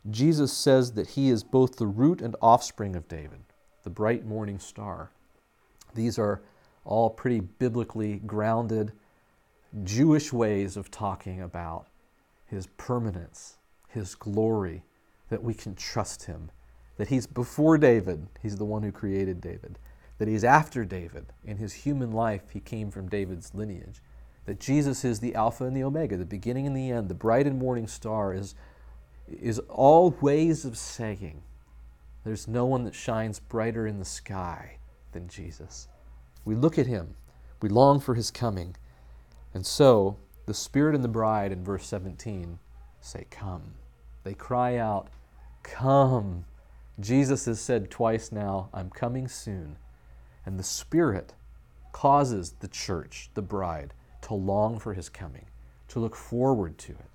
Jesus 0.09 0.53
says 0.53 0.93
that 0.93 1.11
he 1.11 1.29
is 1.29 1.43
both 1.43 1.77
the 1.77 1.87
root 1.87 2.23
and 2.23 2.35
offspring 2.41 2.97
of 2.97 3.09
David, 3.09 3.41
the 3.83 3.91
bright 3.91 4.25
morning 4.25 4.59
star. 4.59 5.11
These 5.95 6.19
are 6.19 6.41
all 6.85 7.11
pretty 7.11 7.41
biblically 7.41 8.19
grounded 8.19 8.93
Jewish 9.85 10.33
ways 10.33 10.77
of 10.77 10.91
talking 10.91 11.41
about 11.43 11.87
his 12.47 12.67
permanence, 12.79 13.59
his 13.89 14.15
glory, 14.15 14.83
that 15.29 15.43
we 15.43 15.55
can 15.55 15.75
trust 15.75 16.25
him, 16.25 16.51
that 16.97 17.09
he's 17.09 17.27
before 17.27 17.79
David, 17.79 18.27
he's 18.43 18.57
the 18.57 18.65
one 18.65 18.83
who 18.83 18.91
created 18.91 19.41
David, 19.41 19.79
that 20.19 20.29
he's 20.29 20.45
after 20.45 20.85
David. 20.85 21.27
In 21.45 21.59
his 21.59 21.73
human 21.73 22.11
life, 22.11 22.51
he 22.53 22.61
came 22.61 22.91
from 22.91 23.09
David's 23.09 23.55
lineage, 23.55 24.01
that 24.47 24.59
Jesus 24.59 25.05
is 25.05 25.21
the 25.21 25.35
Alpha 25.35 25.65
and 25.65 25.77
the 25.77 25.85
Omega, 25.85 26.17
the 26.17 26.25
beginning 26.25 26.67
and 26.67 26.77
the 26.77 26.91
end, 26.91 27.09
the 27.09 27.15
bright 27.15 27.47
and 27.47 27.59
morning 27.59 27.87
star 27.87 28.35
is 28.35 28.55
is 29.31 29.59
all 29.69 30.17
ways 30.21 30.65
of 30.65 30.77
saying 30.77 31.43
there's 32.25 32.49
no 32.49 32.67
one 32.67 32.85
that 32.85 32.95
shines 32.95 33.41
brighter 33.41 33.87
in 33.87 33.99
the 33.99 34.05
sky 34.05 34.77
than 35.13 35.29
Jesus. 35.29 35.89
We 36.45 36.55
look 36.55 36.79
at 36.79 36.87
him, 36.87 37.15
we 37.63 37.69
long 37.69 38.01
for 38.01 38.15
his 38.15 38.31
coming. 38.31 38.77
And 39.55 39.65
so, 39.65 40.17
the 40.47 40.55
Spirit 40.55 40.95
and 40.95 41.05
the 41.05 41.09
bride 41.09 41.53
in 41.53 41.65
verse 41.65 41.87
17 41.87 42.59
say, 43.01 43.27
Come. 43.31 43.75
They 44.25 44.35
cry 44.35 44.77
out, 44.77 45.09
Come. 45.63 46.45
Jesus 46.99 47.47
has 47.47 47.61
said 47.61 47.91
twice 47.91 48.31
now, 48.31 48.69
I'm 48.75 48.91
coming 48.91 49.29
soon. 49.29 49.77
And 50.45 50.59
the 50.59 50.65
Spirit 50.65 51.35
causes 51.93 52.55
the 52.61 52.69
church, 52.69 53.31
the 53.35 53.43
bride, 53.43 53.95
to 54.23 54.35
long 54.35 54.79
for 54.79 54.95
his 54.95 55.09
coming, 55.09 55.47
to 55.89 56.01
look 56.01 56.15
forward 56.15 56.79
to 56.79 56.93
it. 56.93 57.11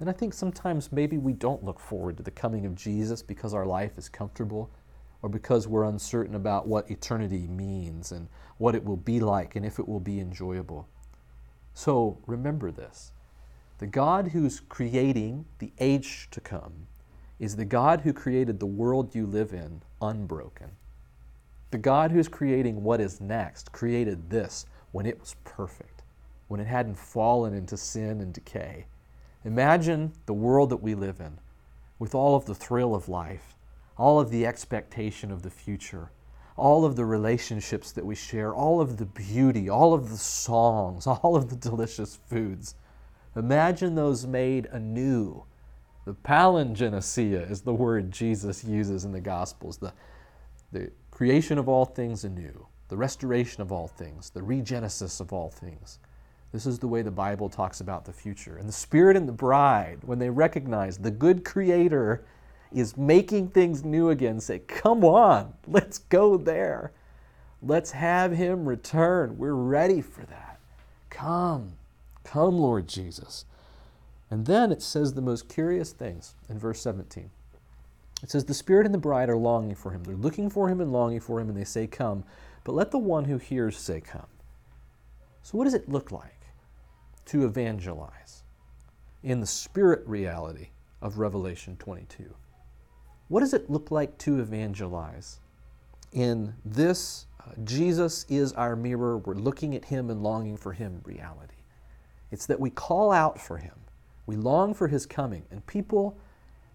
And 0.00 0.08
I 0.08 0.12
think 0.12 0.32
sometimes 0.32 0.92
maybe 0.92 1.18
we 1.18 1.32
don't 1.32 1.64
look 1.64 1.80
forward 1.80 2.16
to 2.18 2.22
the 2.22 2.30
coming 2.30 2.64
of 2.66 2.76
Jesus 2.76 3.20
because 3.22 3.52
our 3.52 3.66
life 3.66 3.98
is 3.98 4.08
comfortable 4.08 4.70
or 5.22 5.28
because 5.28 5.66
we're 5.66 5.84
uncertain 5.84 6.36
about 6.36 6.68
what 6.68 6.90
eternity 6.90 7.48
means 7.48 8.12
and 8.12 8.28
what 8.58 8.76
it 8.76 8.84
will 8.84 8.96
be 8.96 9.18
like 9.18 9.56
and 9.56 9.66
if 9.66 9.80
it 9.80 9.88
will 9.88 9.98
be 9.98 10.20
enjoyable. 10.20 10.88
So 11.74 12.18
remember 12.26 12.70
this 12.70 13.12
the 13.78 13.86
God 13.86 14.28
who's 14.28 14.60
creating 14.60 15.44
the 15.58 15.72
age 15.78 16.28
to 16.30 16.40
come 16.40 16.86
is 17.40 17.56
the 17.56 17.64
God 17.64 18.00
who 18.00 18.12
created 18.12 18.58
the 18.58 18.66
world 18.66 19.14
you 19.14 19.26
live 19.26 19.52
in 19.52 19.82
unbroken. 20.00 20.70
The 21.70 21.78
God 21.78 22.10
who's 22.12 22.28
creating 22.28 22.82
what 22.82 23.00
is 23.00 23.20
next 23.20 23.72
created 23.72 24.30
this 24.30 24.64
when 24.92 25.06
it 25.06 25.20
was 25.20 25.36
perfect, 25.44 26.02
when 26.46 26.60
it 26.60 26.66
hadn't 26.66 26.98
fallen 26.98 27.52
into 27.52 27.76
sin 27.76 28.20
and 28.20 28.32
decay 28.32 28.86
Imagine 29.44 30.12
the 30.26 30.34
world 30.34 30.70
that 30.70 30.82
we 30.82 30.94
live 30.94 31.20
in 31.20 31.38
with 31.98 32.14
all 32.14 32.36
of 32.36 32.46
the 32.46 32.54
thrill 32.54 32.94
of 32.94 33.08
life, 33.08 33.54
all 33.96 34.20
of 34.20 34.30
the 34.30 34.46
expectation 34.46 35.30
of 35.30 35.42
the 35.42 35.50
future, 35.50 36.10
all 36.56 36.84
of 36.84 36.96
the 36.96 37.04
relationships 37.04 37.92
that 37.92 38.04
we 38.04 38.14
share, 38.14 38.52
all 38.52 38.80
of 38.80 38.96
the 38.96 39.06
beauty, 39.06 39.68
all 39.68 39.94
of 39.94 40.10
the 40.10 40.16
songs, 40.16 41.06
all 41.06 41.36
of 41.36 41.50
the 41.50 41.56
delicious 41.56 42.18
foods. 42.28 42.74
Imagine 43.36 43.94
those 43.94 44.26
made 44.26 44.66
anew. 44.66 45.44
The 46.04 46.14
palingenesia 46.14 47.50
is 47.50 47.62
the 47.62 47.74
word 47.74 48.10
Jesus 48.10 48.64
uses 48.64 49.04
in 49.04 49.12
the 49.12 49.20
Gospels, 49.20 49.76
the, 49.76 49.92
the 50.72 50.90
creation 51.10 51.58
of 51.58 51.68
all 51.68 51.84
things 51.84 52.24
anew, 52.24 52.66
the 52.88 52.96
restoration 52.96 53.62
of 53.62 53.70
all 53.70 53.86
things, 53.86 54.30
the 54.30 54.40
regenesis 54.40 55.20
of 55.20 55.32
all 55.32 55.50
things. 55.50 55.98
This 56.52 56.66
is 56.66 56.78
the 56.78 56.88
way 56.88 57.02
the 57.02 57.10
Bible 57.10 57.48
talks 57.48 57.80
about 57.80 58.04
the 58.04 58.12
future. 58.12 58.56
And 58.56 58.68
the 58.68 58.72
Spirit 58.72 59.16
and 59.16 59.28
the 59.28 59.32
bride, 59.32 59.98
when 60.02 60.18
they 60.18 60.30
recognize 60.30 60.98
the 60.98 61.10
good 61.10 61.44
Creator 61.44 62.24
is 62.72 62.96
making 62.96 63.48
things 63.48 63.84
new 63.84 64.10
again, 64.10 64.40
say, 64.40 64.60
Come 64.60 65.04
on, 65.04 65.54
let's 65.66 65.98
go 65.98 66.36
there. 66.36 66.92
Let's 67.62 67.90
have 67.90 68.32
Him 68.32 68.66
return. 68.66 69.36
We're 69.36 69.52
ready 69.52 70.00
for 70.00 70.22
that. 70.26 70.60
Come, 71.10 71.72
come, 72.24 72.58
Lord 72.58 72.88
Jesus. 72.88 73.44
And 74.30 74.46
then 74.46 74.70
it 74.72 74.82
says 74.82 75.14
the 75.14 75.22
most 75.22 75.48
curious 75.48 75.92
things 75.92 76.34
in 76.48 76.58
verse 76.58 76.80
17. 76.80 77.30
It 78.22 78.30
says, 78.30 78.44
The 78.44 78.54
Spirit 78.54 78.86
and 78.86 78.94
the 78.94 78.98
bride 78.98 79.28
are 79.28 79.36
longing 79.36 79.74
for 79.74 79.90
Him. 79.90 80.04
They're 80.04 80.14
looking 80.14 80.48
for 80.50 80.68
Him 80.68 80.80
and 80.80 80.92
longing 80.92 81.20
for 81.20 81.40
Him, 81.40 81.48
and 81.48 81.56
they 81.56 81.64
say, 81.64 81.86
Come. 81.86 82.24
But 82.64 82.74
let 82.74 82.90
the 82.90 82.98
one 82.98 83.26
who 83.26 83.38
hears 83.38 83.76
say, 83.76 84.00
Come. 84.00 84.26
So, 85.42 85.56
what 85.56 85.64
does 85.64 85.74
it 85.74 85.88
look 85.88 86.10
like? 86.12 86.37
To 87.28 87.44
evangelize 87.44 88.42
in 89.22 89.40
the 89.40 89.46
spirit 89.46 90.06
reality 90.06 90.68
of 91.02 91.18
Revelation 91.18 91.76
22. 91.76 92.34
What 93.28 93.40
does 93.40 93.52
it 93.52 93.70
look 93.70 93.90
like 93.90 94.16
to 94.18 94.40
evangelize 94.40 95.40
in 96.12 96.54
this 96.64 97.26
uh, 97.40 97.50
Jesus 97.64 98.24
is 98.28 98.52
our 98.54 98.74
mirror, 98.74 99.18
we're 99.18 99.34
looking 99.34 99.74
at 99.74 99.84
him 99.84 100.08
and 100.08 100.22
longing 100.22 100.56
for 100.56 100.72
him 100.72 101.02
reality? 101.04 101.54
It's 102.30 102.46
that 102.46 102.60
we 102.60 102.70
call 102.70 103.12
out 103.12 103.40
for 103.40 103.58
him, 103.58 103.74
we 104.26 104.36
long 104.36 104.72
for 104.72 104.88
his 104.88 105.04
coming, 105.04 105.44
and 105.50 105.66
people 105.66 106.18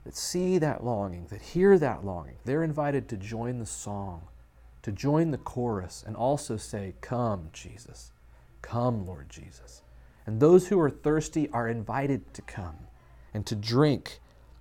that 0.04 0.16
see 0.16 0.58
that 0.60 0.84
longing, 0.84 1.28
that 1.28 1.42
hear 1.42 1.80
that 1.80 2.06
longing, 2.06 2.36
they're 2.46 2.64
invited 2.64 3.08
to 3.10 3.18
join 3.18 3.58
the 3.58 3.66
song, 3.66 4.28
to 4.84 4.92
join 4.92 5.32
the 5.32 5.38
chorus, 5.38 6.04
and 6.06 6.16
also 6.16 6.58
say, 6.58 6.94
Come, 7.02 7.50
Jesus. 7.54 8.12
Come, 8.62 9.06
Lord 9.06 9.30
Jesus. 9.30 9.83
And 10.26 10.40
those 10.40 10.68
who 10.68 10.80
are 10.80 10.90
thirsty 10.90 11.50
are 11.50 11.68
invited 11.68 12.34
to 12.34 12.42
come 12.42 12.76
and 13.34 13.46
to 13.46 13.56
drink 13.56 14.20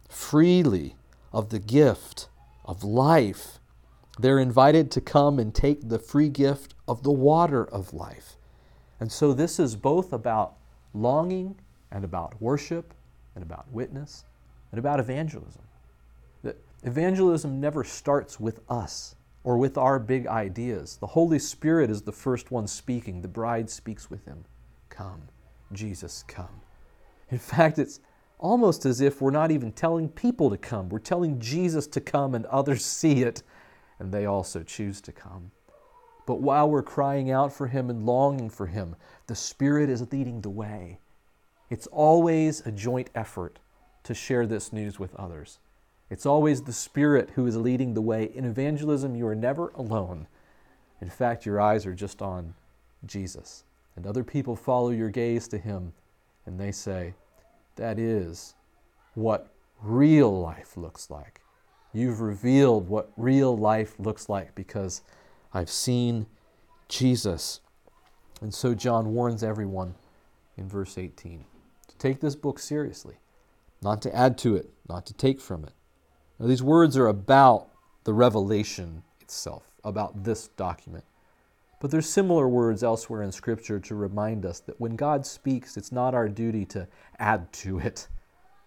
freely 0.08 0.96
of 1.32 1.50
the 1.50 1.58
gift 1.58 2.28
of 2.64 2.82
life. 2.82 3.58
They're 4.18 4.38
invited 4.38 4.90
to 4.92 5.00
come 5.00 5.38
and 5.38 5.54
take 5.54 5.88
the 5.88 5.98
free 5.98 6.28
gift 6.28 6.74
of 6.86 7.02
the 7.02 7.12
water 7.12 7.64
of 7.64 7.94
life. 7.94 8.36
And 9.00 9.10
so 9.10 9.32
this 9.32 9.58
is 9.58 9.74
both 9.74 10.12
about 10.12 10.54
longing 10.94 11.56
and 11.90 12.04
about 12.04 12.40
worship 12.40 12.94
and 13.34 13.42
about 13.42 13.70
witness 13.70 14.24
and 14.70 14.78
about 14.78 15.00
evangelism. 15.00 15.62
That 16.42 16.58
evangelism 16.82 17.60
never 17.60 17.84
starts 17.84 18.38
with 18.38 18.60
us 18.68 19.14
or 19.44 19.58
with 19.58 19.76
our 19.76 19.98
big 19.98 20.26
ideas. 20.26 20.96
The 20.98 21.06
Holy 21.08 21.38
Spirit 21.38 21.90
is 21.90 22.02
the 22.02 22.12
first 22.12 22.50
one 22.50 22.66
speaking. 22.66 23.22
The 23.22 23.28
bride 23.28 23.70
speaks 23.70 24.10
with 24.10 24.24
him. 24.24 24.44
Come. 24.88 25.22
Jesus, 25.72 26.24
come. 26.26 26.60
In 27.30 27.38
fact, 27.38 27.78
it's 27.78 28.00
almost 28.38 28.84
as 28.84 29.00
if 29.00 29.20
we're 29.20 29.30
not 29.30 29.50
even 29.50 29.72
telling 29.72 30.08
people 30.08 30.50
to 30.50 30.58
come. 30.58 30.88
We're 30.88 30.98
telling 30.98 31.40
Jesus 31.40 31.86
to 31.88 32.00
come, 32.00 32.34
and 32.34 32.44
others 32.46 32.84
see 32.84 33.22
it, 33.22 33.42
and 33.98 34.12
they 34.12 34.26
also 34.26 34.62
choose 34.62 35.00
to 35.02 35.12
come. 35.12 35.50
But 36.26 36.40
while 36.40 36.68
we're 36.68 36.82
crying 36.82 37.30
out 37.30 37.52
for 37.52 37.66
Him 37.66 37.90
and 37.90 38.06
longing 38.06 38.50
for 38.50 38.66
Him, 38.66 38.96
the 39.26 39.34
Spirit 39.34 39.88
is 39.88 40.12
leading 40.12 40.40
the 40.40 40.50
way. 40.50 41.00
It's 41.70 41.86
always 41.86 42.64
a 42.66 42.70
joint 42.70 43.10
effort 43.14 43.58
to 44.04 44.14
share 44.14 44.46
this 44.46 44.72
news 44.72 44.98
with 44.98 45.14
others. 45.16 45.58
It's 46.10 46.26
always 46.26 46.62
the 46.62 46.72
Spirit 46.72 47.30
who 47.34 47.46
is 47.46 47.56
leading 47.56 47.94
the 47.94 48.02
way. 48.02 48.30
In 48.34 48.44
evangelism, 48.44 49.16
you 49.16 49.26
are 49.26 49.34
never 49.34 49.68
alone. 49.70 50.26
In 51.00 51.08
fact, 51.08 51.46
your 51.46 51.60
eyes 51.60 51.86
are 51.86 51.94
just 51.94 52.20
on 52.20 52.54
Jesus 53.06 53.64
and 53.96 54.06
other 54.06 54.24
people 54.24 54.56
follow 54.56 54.90
your 54.90 55.10
gaze 55.10 55.48
to 55.48 55.58
him 55.58 55.92
and 56.46 56.58
they 56.58 56.72
say, 56.72 57.14
That 57.76 57.98
is 57.98 58.54
what 59.14 59.52
real 59.82 60.40
life 60.40 60.76
looks 60.76 61.10
like. 61.10 61.40
You've 61.92 62.20
revealed 62.20 62.88
what 62.88 63.12
real 63.16 63.56
life 63.56 63.98
looks 63.98 64.28
like 64.28 64.54
because 64.54 65.02
I've 65.52 65.70
seen 65.70 66.26
Jesus. 66.88 67.60
And 68.40 68.52
so 68.52 68.74
John 68.74 69.12
warns 69.12 69.42
everyone 69.42 69.94
in 70.56 70.68
verse 70.68 70.96
18 70.96 71.44
to 71.88 71.96
take 71.96 72.20
this 72.20 72.34
book 72.34 72.58
seriously, 72.58 73.16
not 73.82 74.00
to 74.02 74.14
add 74.14 74.38
to 74.38 74.56
it, 74.56 74.70
not 74.88 75.06
to 75.06 75.14
take 75.14 75.40
from 75.40 75.64
it. 75.64 75.72
Now, 76.38 76.46
these 76.46 76.62
words 76.62 76.96
are 76.96 77.08
about 77.08 77.68
the 78.04 78.14
revelation 78.14 79.02
itself, 79.20 79.64
about 79.84 80.24
this 80.24 80.48
document. 80.48 81.04
But 81.82 81.90
there's 81.90 82.08
similar 82.08 82.48
words 82.48 82.84
elsewhere 82.84 83.22
in 83.22 83.32
Scripture 83.32 83.80
to 83.80 83.96
remind 83.96 84.46
us 84.46 84.60
that 84.60 84.80
when 84.80 84.94
God 84.94 85.26
speaks, 85.26 85.76
it's 85.76 85.90
not 85.90 86.14
our 86.14 86.28
duty 86.28 86.64
to 86.66 86.86
add 87.18 87.52
to 87.54 87.80
it 87.80 88.06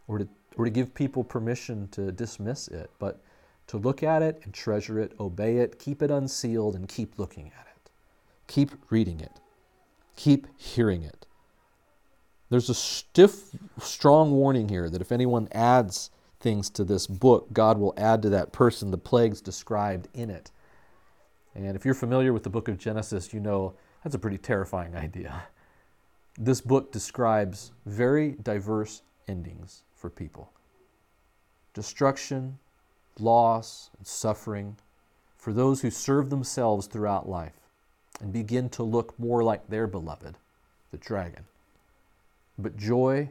or 0.10 0.17
to, 0.17 0.28
or 0.58 0.65
to 0.65 0.69
give 0.69 0.93
people 0.93 1.23
permission 1.23 1.88
to 1.91 2.12
dismiss 2.12 2.67
it, 2.67 2.91
but 2.99 3.21
to 3.67 3.78
look 3.78 4.04
at 4.04 4.21
it 4.21 4.41
and 4.43 4.54
treasure 4.54 4.99
it, 4.99 5.13
obey 5.17 5.60
it, 5.60 5.80
keep 5.80 6.01
it 6.01 6.12
unsealed, 6.12 6.75
and 6.75 6.89
keep 6.89 7.17
looking 7.17 7.54
at 7.58 7.65
it. 7.73 7.89
Keep 8.47 8.71
reading 8.89 9.21
it. 9.21 9.39
Keep 10.17 10.47
hearing 10.58 11.01
it. 11.01 11.25
There's 12.49 12.69
a 12.69 12.75
stiff, 12.75 13.51
strong 13.80 14.32
warning 14.32 14.67
here 14.67 14.89
that 14.89 14.99
if 14.99 15.13
anyone 15.13 15.47
adds 15.54 16.10
things 16.41 16.69
to 16.71 16.84
this 16.84 17.08
book, 17.08 17.54
God 17.54 17.78
will 17.78 17.93
add 17.95 18.21
to 18.23 18.30
that 18.32 18.51
person 18.51 18.91
the 18.91 18.97
plagues 18.97 19.39
described 19.39 20.10
in 20.13 20.30
it. 20.30 20.51
And 21.55 21.75
if 21.75 21.85
you're 21.85 21.93
familiar 21.93 22.33
with 22.33 22.43
the 22.43 22.49
book 22.49 22.67
of 22.67 22.77
Genesis, 22.77 23.33
you 23.33 23.39
know 23.39 23.73
that's 24.03 24.15
a 24.15 24.19
pretty 24.19 24.37
terrifying 24.37 24.95
idea. 25.07 25.43
This 26.37 26.59
book 26.61 26.91
describes 26.91 27.71
very 27.85 28.33
diverse 28.43 29.01
endings 29.27 29.83
for 29.95 30.09
people 30.09 30.51
destruction, 31.73 32.57
loss, 33.19 33.89
and 33.97 34.07
suffering 34.07 34.77
for 35.35 35.51
those 35.51 35.81
who 35.81 35.91
serve 35.91 36.29
themselves 36.29 36.87
throughout 36.87 37.27
life 37.27 37.59
and 38.21 38.31
begin 38.31 38.69
to 38.69 38.81
look 38.81 39.17
more 39.19 39.43
like 39.43 39.67
their 39.67 39.85
beloved, 39.85 40.35
the 40.91 40.97
dragon. 40.97 41.43
But 42.57 42.77
joy, 42.77 43.29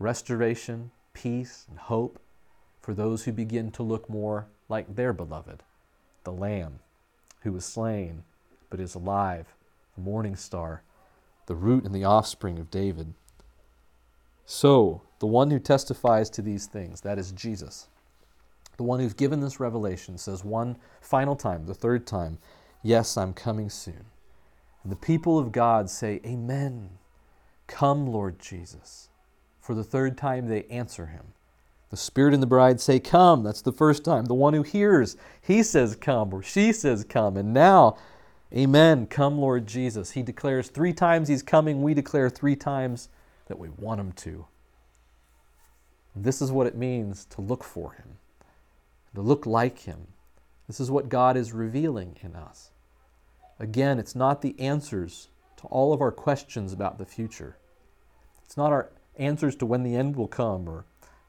restoration, 0.00 0.90
peace, 1.14 1.66
and 1.70 1.78
hope 1.78 2.20
for 2.82 2.92
those 2.92 3.24
who 3.24 3.32
begin 3.32 3.70
to 3.72 3.82
look 3.84 4.10
more 4.10 4.46
like 4.68 4.96
their 4.96 5.12
beloved, 5.12 5.62
the 6.24 6.32
Lamb, 6.32 6.80
who 7.40 7.52
was 7.52 7.64
slain 7.64 8.24
but 8.70 8.80
is 8.80 8.94
alive, 8.94 9.54
the 9.94 10.02
morning 10.02 10.36
star, 10.36 10.82
the 11.46 11.54
root 11.54 11.84
and 11.84 11.94
the 11.94 12.04
offspring 12.04 12.58
of 12.58 12.70
David. 12.70 13.14
So, 14.44 15.02
the 15.18 15.26
one 15.26 15.50
who 15.50 15.58
testifies 15.58 16.28
to 16.30 16.42
these 16.42 16.66
things, 16.66 17.00
that 17.02 17.18
is 17.18 17.32
Jesus, 17.32 17.88
the 18.76 18.82
one 18.82 19.00
who's 19.00 19.14
given 19.14 19.40
this 19.40 19.60
revelation, 19.60 20.18
says 20.18 20.44
one 20.44 20.76
final 21.00 21.36
time, 21.36 21.66
the 21.66 21.74
third 21.74 22.06
time, 22.06 22.38
Yes, 22.82 23.16
I'm 23.16 23.32
coming 23.32 23.68
soon. 23.68 24.04
And 24.84 24.92
the 24.92 24.96
people 24.96 25.38
of 25.38 25.50
God 25.50 25.90
say, 25.90 26.20
Amen. 26.24 26.90
Come, 27.66 28.06
Lord 28.06 28.38
Jesus. 28.38 29.08
For 29.60 29.74
the 29.74 29.82
third 29.82 30.16
time, 30.16 30.46
they 30.46 30.64
answer 30.64 31.06
him. 31.06 31.32
The 31.90 31.96
Spirit 31.96 32.34
and 32.34 32.42
the 32.42 32.48
bride 32.48 32.80
say, 32.80 32.98
Come. 32.98 33.42
That's 33.42 33.62
the 33.62 33.72
first 33.72 34.04
time. 34.04 34.24
The 34.24 34.34
one 34.34 34.54
who 34.54 34.62
hears, 34.62 35.16
he 35.40 35.62
says, 35.62 35.96
Come, 35.96 36.34
or 36.34 36.42
she 36.42 36.72
says, 36.72 37.04
Come. 37.04 37.36
And 37.36 37.52
now, 37.54 37.96
Amen. 38.54 39.06
Come, 39.06 39.38
Lord 39.38 39.66
Jesus. 39.66 40.12
He 40.12 40.22
declares 40.22 40.68
three 40.68 40.92
times 40.92 41.28
he's 41.28 41.42
coming. 41.42 41.82
We 41.82 41.94
declare 41.94 42.30
three 42.30 42.56
times 42.56 43.08
that 43.48 43.58
we 43.58 43.68
want 43.68 44.00
him 44.00 44.12
to. 44.12 44.46
This 46.14 46.40
is 46.40 46.52
what 46.52 46.66
it 46.66 46.76
means 46.76 47.24
to 47.26 47.40
look 47.40 47.64
for 47.64 47.92
him, 47.92 48.18
to 49.14 49.20
look 49.20 49.46
like 49.46 49.80
him. 49.80 50.06
This 50.66 50.80
is 50.80 50.90
what 50.90 51.08
God 51.08 51.36
is 51.36 51.52
revealing 51.52 52.16
in 52.22 52.34
us. 52.34 52.70
Again, 53.58 53.98
it's 53.98 54.14
not 54.14 54.42
the 54.42 54.58
answers 54.58 55.28
to 55.58 55.66
all 55.66 55.92
of 55.92 56.00
our 56.00 56.12
questions 56.12 56.72
about 56.72 56.98
the 56.98 57.04
future. 57.04 57.56
It's 58.44 58.56
not 58.56 58.72
our 58.72 58.90
answers 59.16 59.56
to 59.56 59.66
when 59.66 59.82
the 59.82 59.96
end 59.96 60.16
will 60.16 60.28
come 60.28 60.68
or 60.68 60.84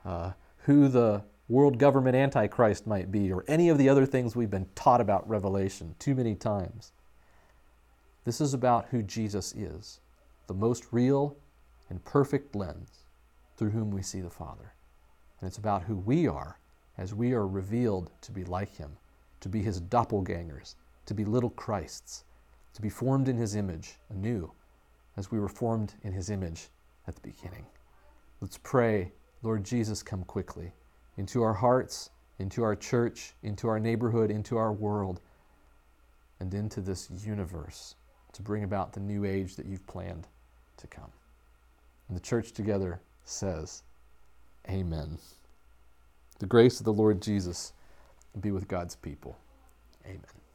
uh, 0.05 0.31
who 0.67 0.89
the 0.89 1.23
world 1.47 1.79
government 1.79 2.13
antichrist 2.13 2.85
might 2.85 3.09
be, 3.09 3.31
or 3.31 3.45
any 3.47 3.69
of 3.69 3.77
the 3.77 3.87
other 3.87 4.05
things 4.05 4.35
we've 4.35 4.51
been 4.51 4.67
taught 4.75 4.99
about 4.99 5.27
Revelation 5.27 5.95
too 5.97 6.13
many 6.13 6.35
times. 6.35 6.91
This 8.25 8.41
is 8.41 8.53
about 8.53 8.87
who 8.91 9.01
Jesus 9.01 9.55
is, 9.55 10.01
the 10.47 10.53
most 10.53 10.87
real 10.91 11.37
and 11.89 12.03
perfect 12.03 12.53
lens 12.53 13.05
through 13.55 13.69
whom 13.69 13.91
we 13.91 14.01
see 14.01 14.19
the 14.19 14.29
Father. 14.29 14.73
And 15.39 15.47
it's 15.47 15.57
about 15.57 15.83
who 15.83 15.95
we 15.95 16.27
are 16.27 16.59
as 16.97 17.15
we 17.15 17.31
are 17.31 17.47
revealed 17.47 18.11
to 18.19 18.33
be 18.33 18.43
like 18.43 18.75
Him, 18.75 18.91
to 19.39 19.47
be 19.47 19.61
His 19.61 19.79
doppelgangers, 19.79 20.75
to 21.05 21.13
be 21.13 21.23
little 21.23 21.51
Christs, 21.51 22.25
to 22.73 22.81
be 22.81 22.89
formed 22.89 23.29
in 23.29 23.37
His 23.37 23.55
image 23.55 23.99
anew, 24.09 24.51
as 25.15 25.31
we 25.31 25.39
were 25.39 25.47
formed 25.47 25.93
in 26.03 26.11
His 26.11 26.29
image 26.29 26.67
at 27.07 27.15
the 27.15 27.21
beginning. 27.21 27.65
Let's 28.41 28.57
pray 28.57 29.13
Lord 29.43 29.63
Jesus, 29.63 30.03
come 30.03 30.23
quickly 30.23 30.71
into 31.17 31.43
our 31.43 31.53
hearts, 31.53 32.09
into 32.39 32.63
our 32.63 32.75
church, 32.75 33.33
into 33.43 33.67
our 33.67 33.79
neighborhood, 33.79 34.31
into 34.31 34.57
our 34.57 34.71
world, 34.71 35.19
and 36.39 36.53
into 36.53 36.81
this 36.81 37.09
universe 37.25 37.95
to 38.33 38.41
bring 38.41 38.63
about 38.63 38.93
the 38.93 38.99
new 38.99 39.25
age 39.25 39.55
that 39.55 39.65
you've 39.65 39.85
planned 39.87 40.27
to 40.77 40.87
come. 40.87 41.11
And 42.07 42.15
the 42.15 42.21
church 42.21 42.51
together 42.51 43.01
says, 43.25 43.83
Amen. 44.69 45.17
The 46.39 46.45
grace 46.45 46.79
of 46.79 46.85
the 46.85 46.93
Lord 46.93 47.21
Jesus 47.21 47.73
be 48.39 48.51
with 48.51 48.67
God's 48.67 48.95
people. 48.95 49.37
Amen. 50.05 50.46